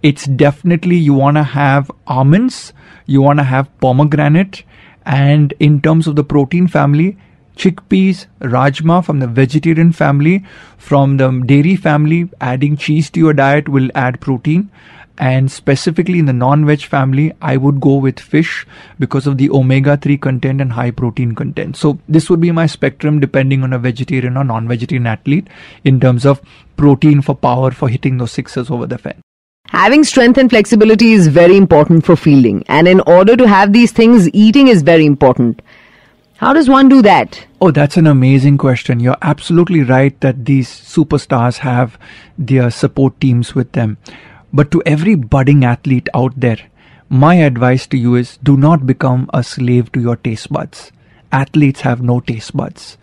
It's 0.03 0.25
definitely 0.25 0.95
you 0.95 1.13
want 1.13 1.37
to 1.37 1.43
have 1.43 1.91
almonds, 2.07 2.73
you 3.05 3.21
want 3.21 3.39
to 3.39 3.43
have 3.43 3.75
pomegranate, 3.79 4.63
and 5.05 5.53
in 5.59 5.81
terms 5.81 6.07
of 6.07 6.15
the 6.15 6.23
protein 6.23 6.67
family, 6.67 7.17
chickpeas, 7.57 8.27
rajma 8.39 9.03
from 9.03 9.19
the 9.19 9.27
vegetarian 9.27 9.91
family, 9.91 10.45
from 10.77 11.17
the 11.17 11.29
dairy 11.45 11.75
family, 11.75 12.29
adding 12.39 12.77
cheese 12.77 13.09
to 13.09 13.19
your 13.19 13.33
diet 13.33 13.67
will 13.67 13.89
add 13.95 14.21
protein 14.21 14.71
and 15.19 15.51
specifically 15.51 16.19
in 16.19 16.25
the 16.25 16.33
non-veg 16.33 16.81
family 16.81 17.31
i 17.41 17.55
would 17.57 17.79
go 17.81 17.95
with 17.95 18.19
fish 18.19 18.65
because 18.97 19.27
of 19.27 19.37
the 19.37 19.49
omega-3 19.49 20.19
content 20.19 20.61
and 20.61 20.73
high 20.73 20.89
protein 20.89 21.35
content 21.35 21.75
so 21.75 21.97
this 22.07 22.29
would 22.29 22.39
be 22.39 22.51
my 22.51 22.65
spectrum 22.65 23.19
depending 23.19 23.63
on 23.63 23.73
a 23.73 23.79
vegetarian 23.79 24.37
or 24.37 24.43
non-vegetarian 24.43 25.07
athlete 25.07 25.47
in 25.83 25.99
terms 25.99 26.25
of 26.25 26.41
protein 26.77 27.21
for 27.21 27.35
power 27.35 27.71
for 27.71 27.89
hitting 27.89 28.17
those 28.17 28.31
sixes 28.31 28.71
over 28.71 28.87
the 28.87 28.97
fence 28.97 29.21
Having 29.71 30.03
strength 30.05 30.39
and 30.39 30.49
flexibility 30.49 31.11
is 31.11 31.27
very 31.27 31.55
important 31.55 32.03
for 32.03 32.15
fielding, 32.15 32.63
and 32.67 32.87
in 32.87 33.01
order 33.01 33.35
to 33.37 33.47
have 33.47 33.71
these 33.71 33.91
things, 33.91 34.27
eating 34.33 34.67
is 34.67 34.81
very 34.81 35.05
important. 35.05 35.61
How 36.37 36.53
does 36.53 36.67
one 36.67 36.89
do 36.89 37.03
that? 37.03 37.45
Oh, 37.61 37.69
that's 37.69 37.95
an 37.95 38.07
amazing 38.07 38.57
question. 38.57 38.99
You're 38.99 39.17
absolutely 39.21 39.83
right 39.83 40.19
that 40.21 40.45
these 40.45 40.69
superstars 40.69 41.57
have 41.57 41.99
their 42.37 42.71
support 42.71 43.19
teams 43.19 43.53
with 43.53 43.73
them. 43.73 43.97
But 44.51 44.71
to 44.71 44.81
every 44.85 45.15
budding 45.15 45.63
athlete 45.63 46.09
out 46.13 46.33
there, 46.35 46.57
my 47.07 47.35
advice 47.35 47.85
to 47.87 47.97
you 47.97 48.15
is 48.15 48.37
do 48.37 48.57
not 48.57 48.85
become 48.85 49.29
a 49.33 49.43
slave 49.43 49.91
to 49.91 50.01
your 50.01 50.15
taste 50.15 50.51
buds. 50.51 50.91
Athletes 51.31 51.81
have 51.81 52.01
no 52.01 52.19
taste 52.19 52.55
buds. 52.57 52.97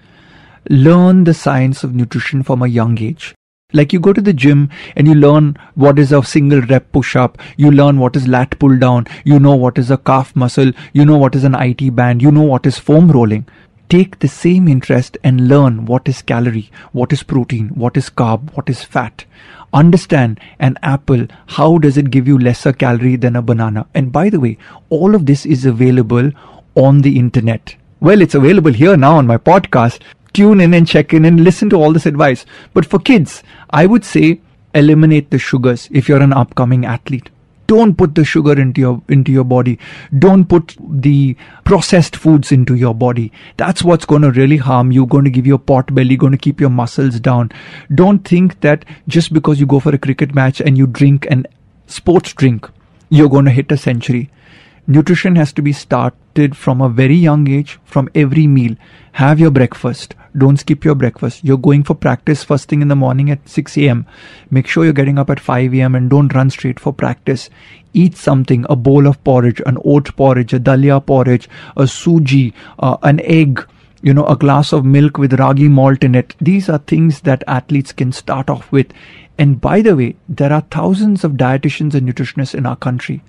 Learn 0.68 1.24
the 1.24 1.34
science 1.34 1.84
of 1.84 1.94
nutrition 1.94 2.42
from 2.42 2.62
a 2.62 2.66
young 2.66 2.98
age. 2.98 3.34
Like 3.72 3.92
you 3.92 3.98
go 3.98 4.12
to 4.12 4.20
the 4.20 4.32
gym 4.32 4.70
and 4.94 5.08
you 5.08 5.14
learn 5.14 5.56
what 5.74 5.98
is 5.98 6.12
a 6.12 6.22
single 6.22 6.60
rep 6.62 6.92
push 6.92 7.16
up, 7.16 7.38
you 7.56 7.70
learn 7.70 7.98
what 7.98 8.14
is 8.16 8.28
lat 8.28 8.56
pull 8.60 8.76
down, 8.78 9.06
you 9.24 9.40
know 9.40 9.56
what 9.56 9.76
is 9.76 9.90
a 9.90 9.96
calf 9.98 10.34
muscle, 10.36 10.70
you 10.92 11.04
know 11.04 11.16
what 11.16 11.34
is 11.34 11.42
an 11.42 11.56
IT 11.56 11.94
band, 11.96 12.22
you 12.22 12.30
know 12.30 12.42
what 12.42 12.64
is 12.64 12.78
foam 12.78 13.10
rolling. 13.10 13.44
Take 13.88 14.18
the 14.18 14.28
same 14.28 14.66
interest 14.66 15.16
and 15.22 15.46
learn 15.46 15.86
what 15.86 16.08
is 16.08 16.20
calorie, 16.20 16.70
what 16.90 17.12
is 17.12 17.22
protein, 17.22 17.68
what 17.68 17.96
is 17.96 18.10
carb, 18.10 18.52
what 18.56 18.68
is 18.68 18.82
fat. 18.82 19.24
Understand 19.72 20.40
an 20.58 20.76
apple 20.82 21.26
how 21.46 21.78
does 21.78 21.96
it 21.96 22.10
give 22.10 22.26
you 22.26 22.36
lesser 22.36 22.72
calorie 22.72 23.14
than 23.14 23.36
a 23.36 23.42
banana? 23.42 23.86
And 23.94 24.10
by 24.10 24.28
the 24.28 24.40
way 24.40 24.58
all 24.88 25.14
of 25.14 25.26
this 25.26 25.46
is 25.46 25.64
available 25.64 26.32
on 26.74 27.02
the 27.02 27.16
internet. 27.16 27.76
Well 28.00 28.22
it's 28.22 28.34
available 28.34 28.72
here 28.72 28.96
now 28.96 29.18
on 29.18 29.26
my 29.28 29.36
podcast. 29.36 30.00
Tune 30.32 30.60
in 30.60 30.74
and 30.74 30.86
check 30.86 31.14
in 31.14 31.24
and 31.24 31.44
listen 31.44 31.70
to 31.70 31.76
all 31.76 31.92
this 31.92 32.06
advice. 32.06 32.44
But 32.74 32.86
for 32.86 32.98
kids 32.98 33.44
i 33.70 33.86
would 33.86 34.04
say 34.04 34.40
eliminate 34.74 35.30
the 35.30 35.38
sugars 35.38 35.88
if 35.92 36.08
you're 36.08 36.22
an 36.22 36.32
upcoming 36.32 36.84
athlete 36.84 37.30
don't 37.66 37.96
put 37.96 38.14
the 38.14 38.24
sugar 38.24 38.58
into 38.60 38.80
your 38.80 39.02
into 39.08 39.32
your 39.32 39.44
body. 39.44 39.78
Don't 40.18 40.46
put 40.46 40.76
the 40.80 41.36
processed 41.64 42.16
foods 42.16 42.52
into 42.52 42.74
your 42.74 42.94
body. 42.94 43.32
That's 43.56 43.82
what's 43.82 44.06
going 44.06 44.22
to 44.22 44.30
really 44.30 44.56
harm 44.56 44.92
you 44.92 45.06
going 45.06 45.24
to 45.24 45.30
give 45.30 45.46
you 45.46 45.54
a 45.54 45.58
pot 45.58 45.94
belly 45.94 46.16
going 46.16 46.32
to 46.32 46.38
keep 46.38 46.60
your 46.60 46.70
muscles 46.70 47.20
down. 47.20 47.52
Don't 47.94 48.26
think 48.26 48.60
that 48.60 48.84
just 49.08 49.32
because 49.32 49.60
you 49.60 49.66
go 49.66 49.80
for 49.80 49.94
a 49.94 49.98
cricket 49.98 50.34
match 50.34 50.60
and 50.60 50.78
you 50.78 50.86
drink 50.86 51.26
an 51.30 51.46
sports 51.86 52.32
drink 52.32 52.68
you're 53.08 53.28
going 53.28 53.44
to 53.44 53.50
hit 53.50 53.70
a 53.70 53.76
century. 53.76 54.30
Nutrition 54.86 55.36
has 55.36 55.52
to 55.52 55.62
be 55.62 55.72
started 55.72 56.56
from 56.56 56.80
a 56.80 56.88
very 56.88 57.14
young 57.14 57.48
age 57.48 57.78
from 57.84 58.08
every 58.14 58.46
meal. 58.46 58.76
Have 59.12 59.40
your 59.40 59.50
breakfast 59.50 60.14
don't 60.36 60.58
skip 60.58 60.84
your 60.84 60.94
breakfast. 60.94 61.44
You're 61.44 61.58
going 61.58 61.82
for 61.82 61.94
practice 61.94 62.44
first 62.44 62.68
thing 62.68 62.82
in 62.82 62.88
the 62.88 62.96
morning 62.96 63.30
at 63.30 63.48
6 63.48 63.76
a.m. 63.78 64.06
Make 64.50 64.66
sure 64.66 64.84
you're 64.84 64.92
getting 64.92 65.18
up 65.18 65.30
at 65.30 65.40
5 65.40 65.74
a.m. 65.74 65.94
and 65.94 66.10
don't 66.10 66.34
run 66.34 66.50
straight 66.50 66.78
for 66.78 66.92
practice. 66.92 67.48
Eat 67.92 68.16
something, 68.16 68.66
a 68.68 68.76
bowl 68.76 69.06
of 69.06 69.22
porridge, 69.24 69.62
an 69.64 69.78
oat 69.84 70.14
porridge, 70.16 70.52
a 70.52 70.60
dalia 70.60 71.04
porridge, 71.04 71.48
a 71.76 71.82
suji, 71.82 72.52
uh, 72.78 72.96
an 73.02 73.20
egg, 73.20 73.66
you 74.02 74.12
know, 74.12 74.26
a 74.26 74.36
glass 74.36 74.72
of 74.72 74.84
milk 74.84 75.16
with 75.18 75.38
ragi 75.38 75.68
malt 75.68 76.04
in 76.04 76.14
it. 76.14 76.34
These 76.40 76.68
are 76.68 76.78
things 76.78 77.20
that 77.20 77.42
athletes 77.46 77.92
can 77.92 78.12
start 78.12 78.50
off 78.50 78.70
with. 78.70 78.92
And 79.38 79.60
by 79.60 79.80
the 79.80 79.96
way, 79.96 80.16
there 80.28 80.52
are 80.52 80.64
thousands 80.70 81.24
of 81.24 81.32
dietitians 81.32 81.94
and 81.94 82.08
nutritionists 82.08 82.54
in 82.54 82.66
our 82.66 82.76
country. 82.76 83.22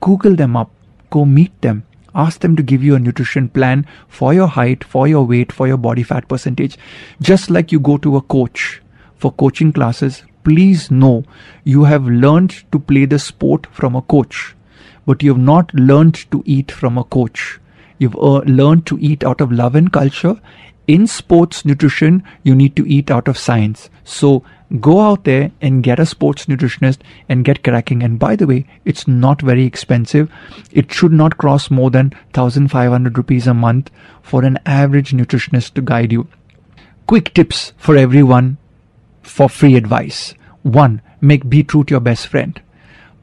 Google 0.00 0.36
them 0.36 0.56
up, 0.56 0.70
go 1.10 1.24
meet 1.24 1.60
them 1.62 1.84
ask 2.16 2.40
them 2.40 2.56
to 2.56 2.62
give 2.62 2.82
you 2.82 2.94
a 2.96 2.98
nutrition 2.98 3.48
plan 3.48 3.86
for 4.08 4.34
your 4.34 4.48
height, 4.48 4.82
for 4.82 5.06
your 5.06 5.24
weight, 5.24 5.52
for 5.52 5.68
your 5.68 5.76
body 5.76 6.02
fat 6.02 6.28
percentage. 6.28 6.76
Just 7.20 7.50
like 7.50 7.70
you 7.70 7.78
go 7.78 7.98
to 7.98 8.16
a 8.16 8.22
coach 8.22 8.82
for 9.14 9.32
coaching 9.32 9.72
classes, 9.72 10.22
please 10.42 10.90
know 10.90 11.24
you 11.64 11.84
have 11.84 12.06
learned 12.06 12.64
to 12.72 12.78
play 12.78 13.04
the 13.04 13.18
sport 13.18 13.66
from 13.66 13.94
a 13.94 14.02
coach, 14.02 14.56
but 15.04 15.22
you 15.22 15.34
have 15.34 15.42
not 15.42 15.72
learned 15.74 16.30
to 16.30 16.42
eat 16.46 16.72
from 16.72 16.98
a 16.98 17.04
coach. 17.04 17.60
You've 17.98 18.16
uh, 18.16 18.40
learned 18.40 18.86
to 18.86 18.98
eat 19.00 19.24
out 19.24 19.40
of 19.40 19.52
love 19.52 19.74
and 19.74 19.92
culture. 19.92 20.40
In 20.86 21.06
sports 21.06 21.64
nutrition, 21.64 22.22
you 22.44 22.54
need 22.54 22.76
to 22.76 22.86
eat 22.86 23.10
out 23.10 23.26
of 23.26 23.38
science. 23.38 23.90
So 24.04 24.44
go 24.80 25.00
out 25.00 25.24
there 25.24 25.50
and 25.60 25.82
get 25.82 25.98
a 25.98 26.06
sports 26.06 26.46
nutritionist 26.46 26.98
and 27.28 27.44
get 27.44 27.62
cracking. 27.62 28.02
And 28.02 28.18
by 28.18 28.36
the 28.36 28.46
way, 28.46 28.66
it's 28.84 29.06
not 29.06 29.40
very 29.40 29.64
expensive. 29.64 30.30
It 30.72 30.92
should 30.92 31.12
not 31.12 31.38
cost 31.38 31.70
more 31.70 31.90
than 31.90 32.12
1500 32.34 33.16
rupees 33.16 33.46
a 33.46 33.54
month 33.54 33.90
for 34.22 34.44
an 34.44 34.58
average 34.66 35.12
nutritionist 35.12 35.74
to 35.74 35.82
guide 35.82 36.12
you. 36.12 36.28
Quick 37.06 37.32
tips 37.34 37.72
for 37.76 37.96
everyone 37.96 38.58
for 39.22 39.48
free 39.48 39.76
advice. 39.76 40.34
One, 40.62 41.00
make 41.20 41.48
beetroot 41.48 41.90
your 41.90 42.00
best 42.00 42.26
friend. 42.26 42.60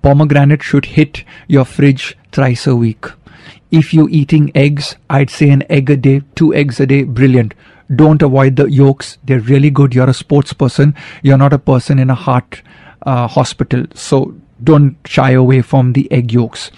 Pomegranate 0.01 0.63
should 0.63 0.85
hit 0.85 1.23
your 1.47 1.65
fridge 1.65 2.17
thrice 2.31 2.67
a 2.67 2.75
week. 2.75 3.05
If 3.71 3.93
you're 3.93 4.09
eating 4.09 4.51
eggs, 4.53 4.95
I'd 5.09 5.29
say 5.29 5.49
an 5.49 5.63
egg 5.69 5.89
a 5.89 5.97
day, 5.97 6.21
two 6.35 6.53
eggs 6.53 6.79
a 6.79 6.85
day, 6.85 7.03
brilliant 7.03 7.53
don't 7.95 8.21
avoid 8.21 8.55
the 8.55 8.65
yolks. 8.65 9.17
They're 9.23 9.39
really 9.39 9.69
good. 9.69 9.93
You're 9.93 10.09
a 10.09 10.13
sports 10.13 10.53
person. 10.53 10.95
You're 11.21 11.37
not 11.37 11.53
a 11.53 11.59
person 11.59 11.99
in 11.99 12.09
a 12.09 12.15
heart 12.15 12.61
uh, 13.03 13.27
hospital. 13.27 13.85
So 13.93 14.35
don't 14.63 14.97
shy 15.05 15.31
away 15.31 15.61
from 15.61 15.93
the 15.93 16.11
egg 16.11 16.31
yolks. 16.31 16.71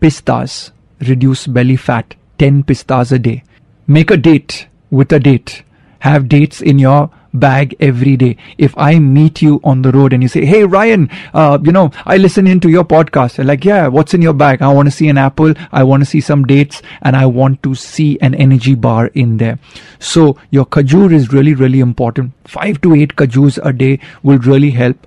Pistas 0.00 0.70
reduce 1.00 1.46
belly 1.46 1.76
fat. 1.76 2.14
10 2.38 2.64
pistas 2.64 3.12
a 3.12 3.18
day. 3.18 3.42
Make 3.86 4.10
a 4.10 4.16
date 4.16 4.68
with 4.90 5.12
a 5.12 5.18
date. 5.18 5.62
Have 6.00 6.28
dates 6.28 6.60
in 6.60 6.78
your 6.78 7.10
bag 7.38 7.74
every 7.80 8.16
day. 8.16 8.36
If 8.58 8.76
I 8.76 8.98
meet 8.98 9.42
you 9.42 9.60
on 9.64 9.82
the 9.82 9.92
road 9.92 10.12
and 10.12 10.22
you 10.22 10.28
say, 10.28 10.44
Hey, 10.44 10.64
Ryan, 10.64 11.10
uh, 11.34 11.58
you 11.62 11.72
know, 11.72 11.90
I 12.04 12.16
listen 12.16 12.46
into 12.46 12.68
your 12.68 12.84
podcast. 12.84 13.38
I'm 13.38 13.46
like, 13.46 13.64
yeah, 13.64 13.88
what's 13.88 14.14
in 14.14 14.22
your 14.22 14.32
bag? 14.32 14.62
I 14.62 14.72
want 14.72 14.86
to 14.86 14.90
see 14.90 15.08
an 15.08 15.18
apple. 15.18 15.54
I 15.72 15.82
want 15.84 16.02
to 16.02 16.06
see 16.06 16.20
some 16.20 16.44
dates 16.44 16.82
and 17.02 17.16
I 17.16 17.26
want 17.26 17.62
to 17.62 17.74
see 17.74 18.18
an 18.20 18.34
energy 18.34 18.74
bar 18.74 19.08
in 19.08 19.36
there. 19.36 19.58
So 19.98 20.38
your 20.50 20.66
kajur 20.66 21.12
is 21.12 21.32
really, 21.32 21.54
really 21.54 21.80
important. 21.80 22.32
Five 22.44 22.80
to 22.82 22.94
eight 22.94 23.16
kajus 23.16 23.58
a 23.64 23.72
day 23.72 24.00
will 24.22 24.38
really 24.38 24.70
help. 24.70 25.06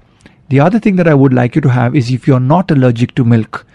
The 0.50 0.60
other 0.60 0.80
thing 0.80 0.96
that 0.96 1.08
I 1.08 1.14
would 1.14 1.34
like 1.34 1.56
you 1.56 1.62
to 1.62 1.70
have 1.70 1.96
is 1.96 2.12
if 2.12 2.28
you're 2.28 2.40
not 2.40 2.72
allergic 2.72 3.14
to 3.16 3.24
milk, 3.24 3.66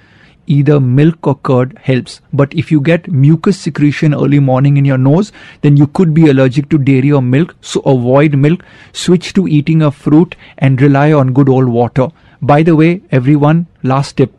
either 0.47 0.81
milk 0.81 1.27
or 1.27 1.37
curd 1.37 1.79
helps. 1.83 2.21
But 2.33 2.55
if 2.55 2.71
you 2.71 2.81
get 2.81 3.11
mucus 3.11 3.59
secretion 3.59 4.15
early 4.15 4.41
morning 4.41 4.77
in 4.77 4.85
your 4.85 4.99
nose, 4.99 5.33
then 5.63 5.77
you 5.77 5.87
could 5.87 6.15
be 6.15 6.29
allergic 6.29 6.69
to 6.71 6.79
dairy 6.79 7.13
or 7.13 7.23
milk. 7.23 7.55
So 7.61 7.81
avoid 7.81 8.35
milk, 8.37 8.63
switch 8.93 9.33
to 9.35 9.49
eating 9.49 9.83
a 9.83 9.91
fruit 9.91 10.37
and 10.59 10.81
rely 10.81 11.13
on 11.13 11.33
good 11.33 11.49
old 11.49 11.69
water. 11.69 12.09
By 12.43 12.63
the 12.63 12.77
way, 12.77 13.03
everyone, 13.11 13.67
last 13.83 14.17
tip, 14.17 14.33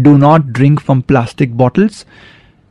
do 0.00 0.16
not 0.18 0.52
drink 0.52 0.80
from 0.80 1.02
plastic 1.02 1.56
bottles. 1.56 2.04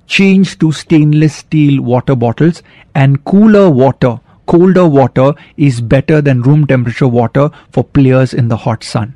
Change 0.08 0.58
to 0.60 0.71
stainless 0.71 1.36
steel 1.36 1.82
water 1.84 2.15
bottles 2.15 2.63
and 2.95 3.23
cooler 3.25 3.69
water 3.69 4.19
colder 4.49 4.88
water 4.88 5.34
is 5.58 5.79
better 5.79 6.21
than 6.21 6.41
room 6.41 6.65
temperature 6.65 7.08
water 7.08 7.51
for 7.71 7.84
players 7.84 8.34
in 8.34 8.47
the 8.47 8.58
hot 8.58 8.84
sun. 8.84 9.13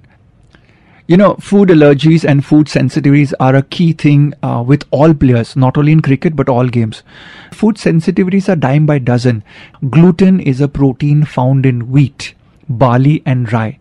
You 1.06 1.18
know, 1.18 1.36
food 1.36 1.68
allergies 1.68 2.24
and 2.24 2.46
food 2.46 2.68
sensitivities 2.68 3.34
are 3.38 3.56
a 3.58 3.62
key 3.62 3.92
thing 3.92 4.34
uh, 4.42 4.64
with 4.66 4.86
all 4.90 5.14
players, 5.14 5.54
not 5.58 5.78
only 5.78 5.92
in 5.92 6.02
cricket 6.02 6.34
but 6.34 6.48
all 6.48 6.70
games. 6.70 7.04
Food 7.52 7.76
sensitivities 7.76 8.48
are 8.48 8.56
dime 8.56 8.86
by 8.86 9.00
dozen. 9.00 9.44
Gluten 9.90 10.40
is 10.40 10.62
a 10.62 10.70
protein 10.70 11.26
found 11.26 11.66
in 11.66 11.92
wheat, 11.92 12.36
barley, 12.70 13.22
and 13.26 13.52
rye. 13.52 13.80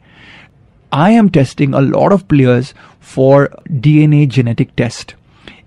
I 0.90 1.10
am 1.10 1.30
testing 1.30 1.74
a 1.74 1.80
lot 1.80 2.10
of 2.10 2.26
players 2.26 2.74
for 2.98 3.50
DNA 3.68 4.28
genetic 4.28 4.74
test. 4.74 5.14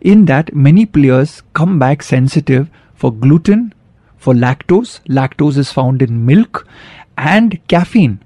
In 0.01 0.25
that, 0.25 0.53
many 0.53 0.85
players 0.85 1.41
come 1.53 1.79
back 1.79 2.03
sensitive 2.03 2.69
for 2.95 3.13
gluten, 3.13 3.73
for 4.17 4.33
lactose. 4.33 4.99
Lactose 5.07 5.57
is 5.57 5.71
found 5.71 6.01
in 6.01 6.25
milk 6.25 6.67
and 7.17 7.65
caffeine. 7.69 8.19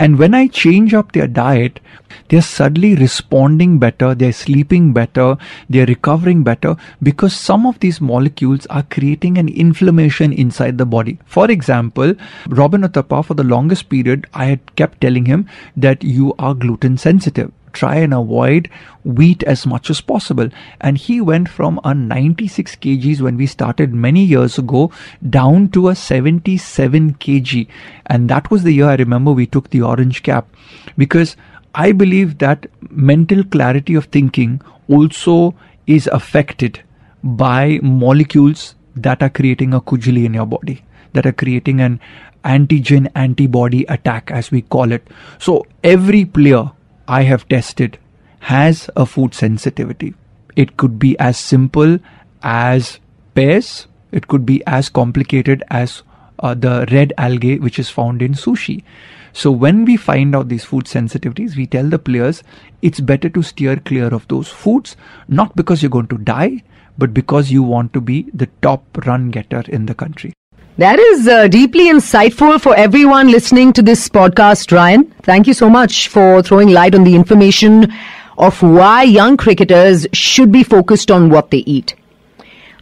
And 0.00 0.18
when 0.18 0.34
I 0.34 0.48
change 0.48 0.92
up 0.92 1.12
their 1.12 1.28
diet, 1.28 1.80
they're 2.28 2.42
suddenly 2.42 2.96
responding 2.96 3.78
better, 3.78 4.14
they're 4.14 4.32
sleeping 4.32 4.92
better, 4.92 5.36
they're 5.68 5.86
recovering 5.86 6.42
better 6.42 6.76
because 7.02 7.34
some 7.34 7.64
of 7.64 7.78
these 7.80 8.00
molecules 8.00 8.66
are 8.66 8.82
creating 8.82 9.38
an 9.38 9.48
inflammation 9.48 10.32
inside 10.32 10.78
the 10.78 10.86
body. 10.86 11.18
For 11.26 11.50
example, 11.50 12.14
Robin 12.48 12.82
Uthappa, 12.82 13.24
for 13.24 13.34
the 13.34 13.44
longest 13.44 13.88
period, 13.88 14.26
I 14.34 14.46
had 14.46 14.76
kept 14.76 15.00
telling 15.00 15.26
him 15.26 15.48
that 15.76 16.02
you 16.02 16.34
are 16.38 16.54
gluten 16.54 16.98
sensitive 16.98 17.52
try 17.74 17.96
and 17.96 18.14
avoid 18.14 18.68
wheat 19.04 19.42
as 19.42 19.66
much 19.66 19.90
as 19.90 20.00
possible. 20.00 20.48
And 20.80 20.96
he 20.96 21.20
went 21.20 21.48
from 21.48 21.80
a 21.84 21.94
96 21.94 22.76
kgs 22.76 23.20
when 23.20 23.36
we 23.36 23.46
started 23.46 23.92
many 23.92 24.24
years 24.24 24.58
ago 24.58 24.90
down 25.28 25.68
to 25.70 25.88
a 25.88 25.94
77 25.94 27.14
kg. 27.14 27.66
And 28.06 28.30
that 28.30 28.50
was 28.50 28.62
the 28.62 28.72
year 28.72 28.86
I 28.86 28.96
remember 28.96 29.32
we 29.32 29.46
took 29.46 29.70
the 29.70 29.82
orange 29.82 30.22
cap 30.22 30.48
because 30.96 31.36
I 31.74 31.90
believe 31.92 32.38
that 32.38 32.66
mental 32.90 33.44
clarity 33.44 33.94
of 33.96 34.04
thinking 34.06 34.60
also 34.88 35.54
is 35.86 36.06
affected 36.06 36.82
by 37.22 37.80
molecules 37.82 38.74
that 38.96 39.22
are 39.22 39.30
creating 39.30 39.74
a 39.74 39.80
kujali 39.80 40.24
in 40.24 40.34
your 40.34 40.46
body, 40.46 40.84
that 41.14 41.26
are 41.26 41.32
creating 41.32 41.80
an 41.80 41.98
antigen 42.44 43.10
antibody 43.14 43.84
attack, 43.88 44.30
as 44.30 44.50
we 44.50 44.62
call 44.62 44.92
it. 44.92 45.08
So 45.38 45.66
every 45.82 46.24
player 46.24 46.70
I 47.08 47.22
have 47.22 47.48
tested 47.48 47.98
has 48.40 48.90
a 48.96 49.06
food 49.06 49.34
sensitivity. 49.34 50.14
It 50.56 50.76
could 50.76 50.98
be 50.98 51.18
as 51.18 51.38
simple 51.38 51.98
as 52.42 52.98
pears, 53.34 53.86
it 54.12 54.28
could 54.28 54.46
be 54.46 54.62
as 54.66 54.88
complicated 54.88 55.62
as 55.70 56.02
uh, 56.38 56.54
the 56.54 56.86
red 56.90 57.12
algae 57.18 57.58
which 57.58 57.78
is 57.78 57.90
found 57.90 58.22
in 58.22 58.34
sushi. 58.34 58.84
So 59.32 59.50
when 59.50 59.84
we 59.84 59.96
find 59.96 60.36
out 60.36 60.48
these 60.48 60.64
food 60.64 60.84
sensitivities, 60.84 61.56
we 61.56 61.66
tell 61.66 61.88
the 61.88 61.98
players 61.98 62.42
it's 62.82 63.00
better 63.00 63.28
to 63.30 63.42
steer 63.42 63.76
clear 63.76 64.06
of 64.08 64.28
those 64.28 64.48
foods, 64.48 64.96
not 65.26 65.56
because 65.56 65.82
you're 65.82 65.90
going 65.90 66.08
to 66.08 66.18
die, 66.18 66.62
but 66.96 67.12
because 67.12 67.50
you 67.50 67.62
want 67.62 67.92
to 67.94 68.00
be 68.00 68.30
the 68.32 68.48
top 68.62 68.84
run 69.06 69.30
getter 69.30 69.64
in 69.68 69.86
the 69.86 69.94
country. 69.94 70.32
That 70.76 70.98
is 70.98 71.28
uh, 71.28 71.46
deeply 71.46 71.84
insightful 71.88 72.60
for 72.60 72.74
everyone 72.74 73.28
listening 73.30 73.72
to 73.74 73.82
this 73.82 74.08
podcast, 74.08 74.72
Ryan. 74.72 75.04
Thank 75.22 75.46
you 75.46 75.54
so 75.54 75.70
much 75.70 76.08
for 76.08 76.42
throwing 76.42 76.68
light 76.68 76.96
on 76.96 77.04
the 77.04 77.14
information 77.14 77.92
of 78.38 78.60
why 78.60 79.04
young 79.04 79.36
cricketers 79.36 80.08
should 80.12 80.50
be 80.50 80.64
focused 80.64 81.12
on 81.12 81.30
what 81.30 81.52
they 81.52 81.58
eat. 81.58 81.94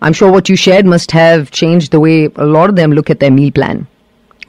I'm 0.00 0.14
sure 0.14 0.33
what 0.33 0.48
you 0.48 0.57
shared 0.57 0.87
must 0.87 1.11
have 1.11 1.50
changed 1.50 1.92
the 1.92 2.00
way 2.00 2.31
a 2.37 2.46
lot 2.46 2.70
of 2.70 2.76
them 2.76 2.92
look 2.92 3.11
at 3.11 3.20
their 3.20 3.31
meal 3.31 3.52
plan. 3.52 3.87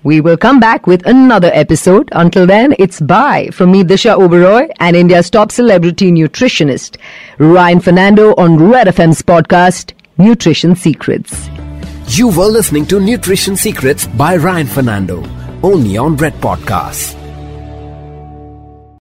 We 0.04 0.22
will 0.22 0.38
come 0.38 0.62
back 0.62 0.88
with 0.88 1.06
another 1.06 1.52
episode. 1.54 2.08
Until 2.14 2.48
then, 2.48 2.74
it's 2.80 3.02
bye 3.02 3.50
from 3.52 3.74
me, 3.74 3.84
Disha 3.84 4.18
Oberoi, 4.18 4.70
and 4.80 4.96
India's 4.96 5.30
top 5.30 5.52
celebrity 5.52 6.14
nutritionist, 6.14 6.96
Ryan 7.40 7.82
Fernando 7.82 8.34
on 8.36 8.58
Red 8.58 8.88
FM's 8.88 9.22
podcast, 9.22 9.92
Nutrition 10.18 10.76
Secrets. 10.76 11.50
You 12.16 12.28
were 12.28 12.46
listening 12.46 12.86
to 12.94 13.00
Nutrition 13.00 13.58
Secrets 13.58 14.06
by 14.06 14.36
Ryan 14.36 14.68
Fernando, 14.68 15.24
only 15.64 15.98
on 15.98 16.16
Red 16.16 16.36
Podcasts. 16.36 17.23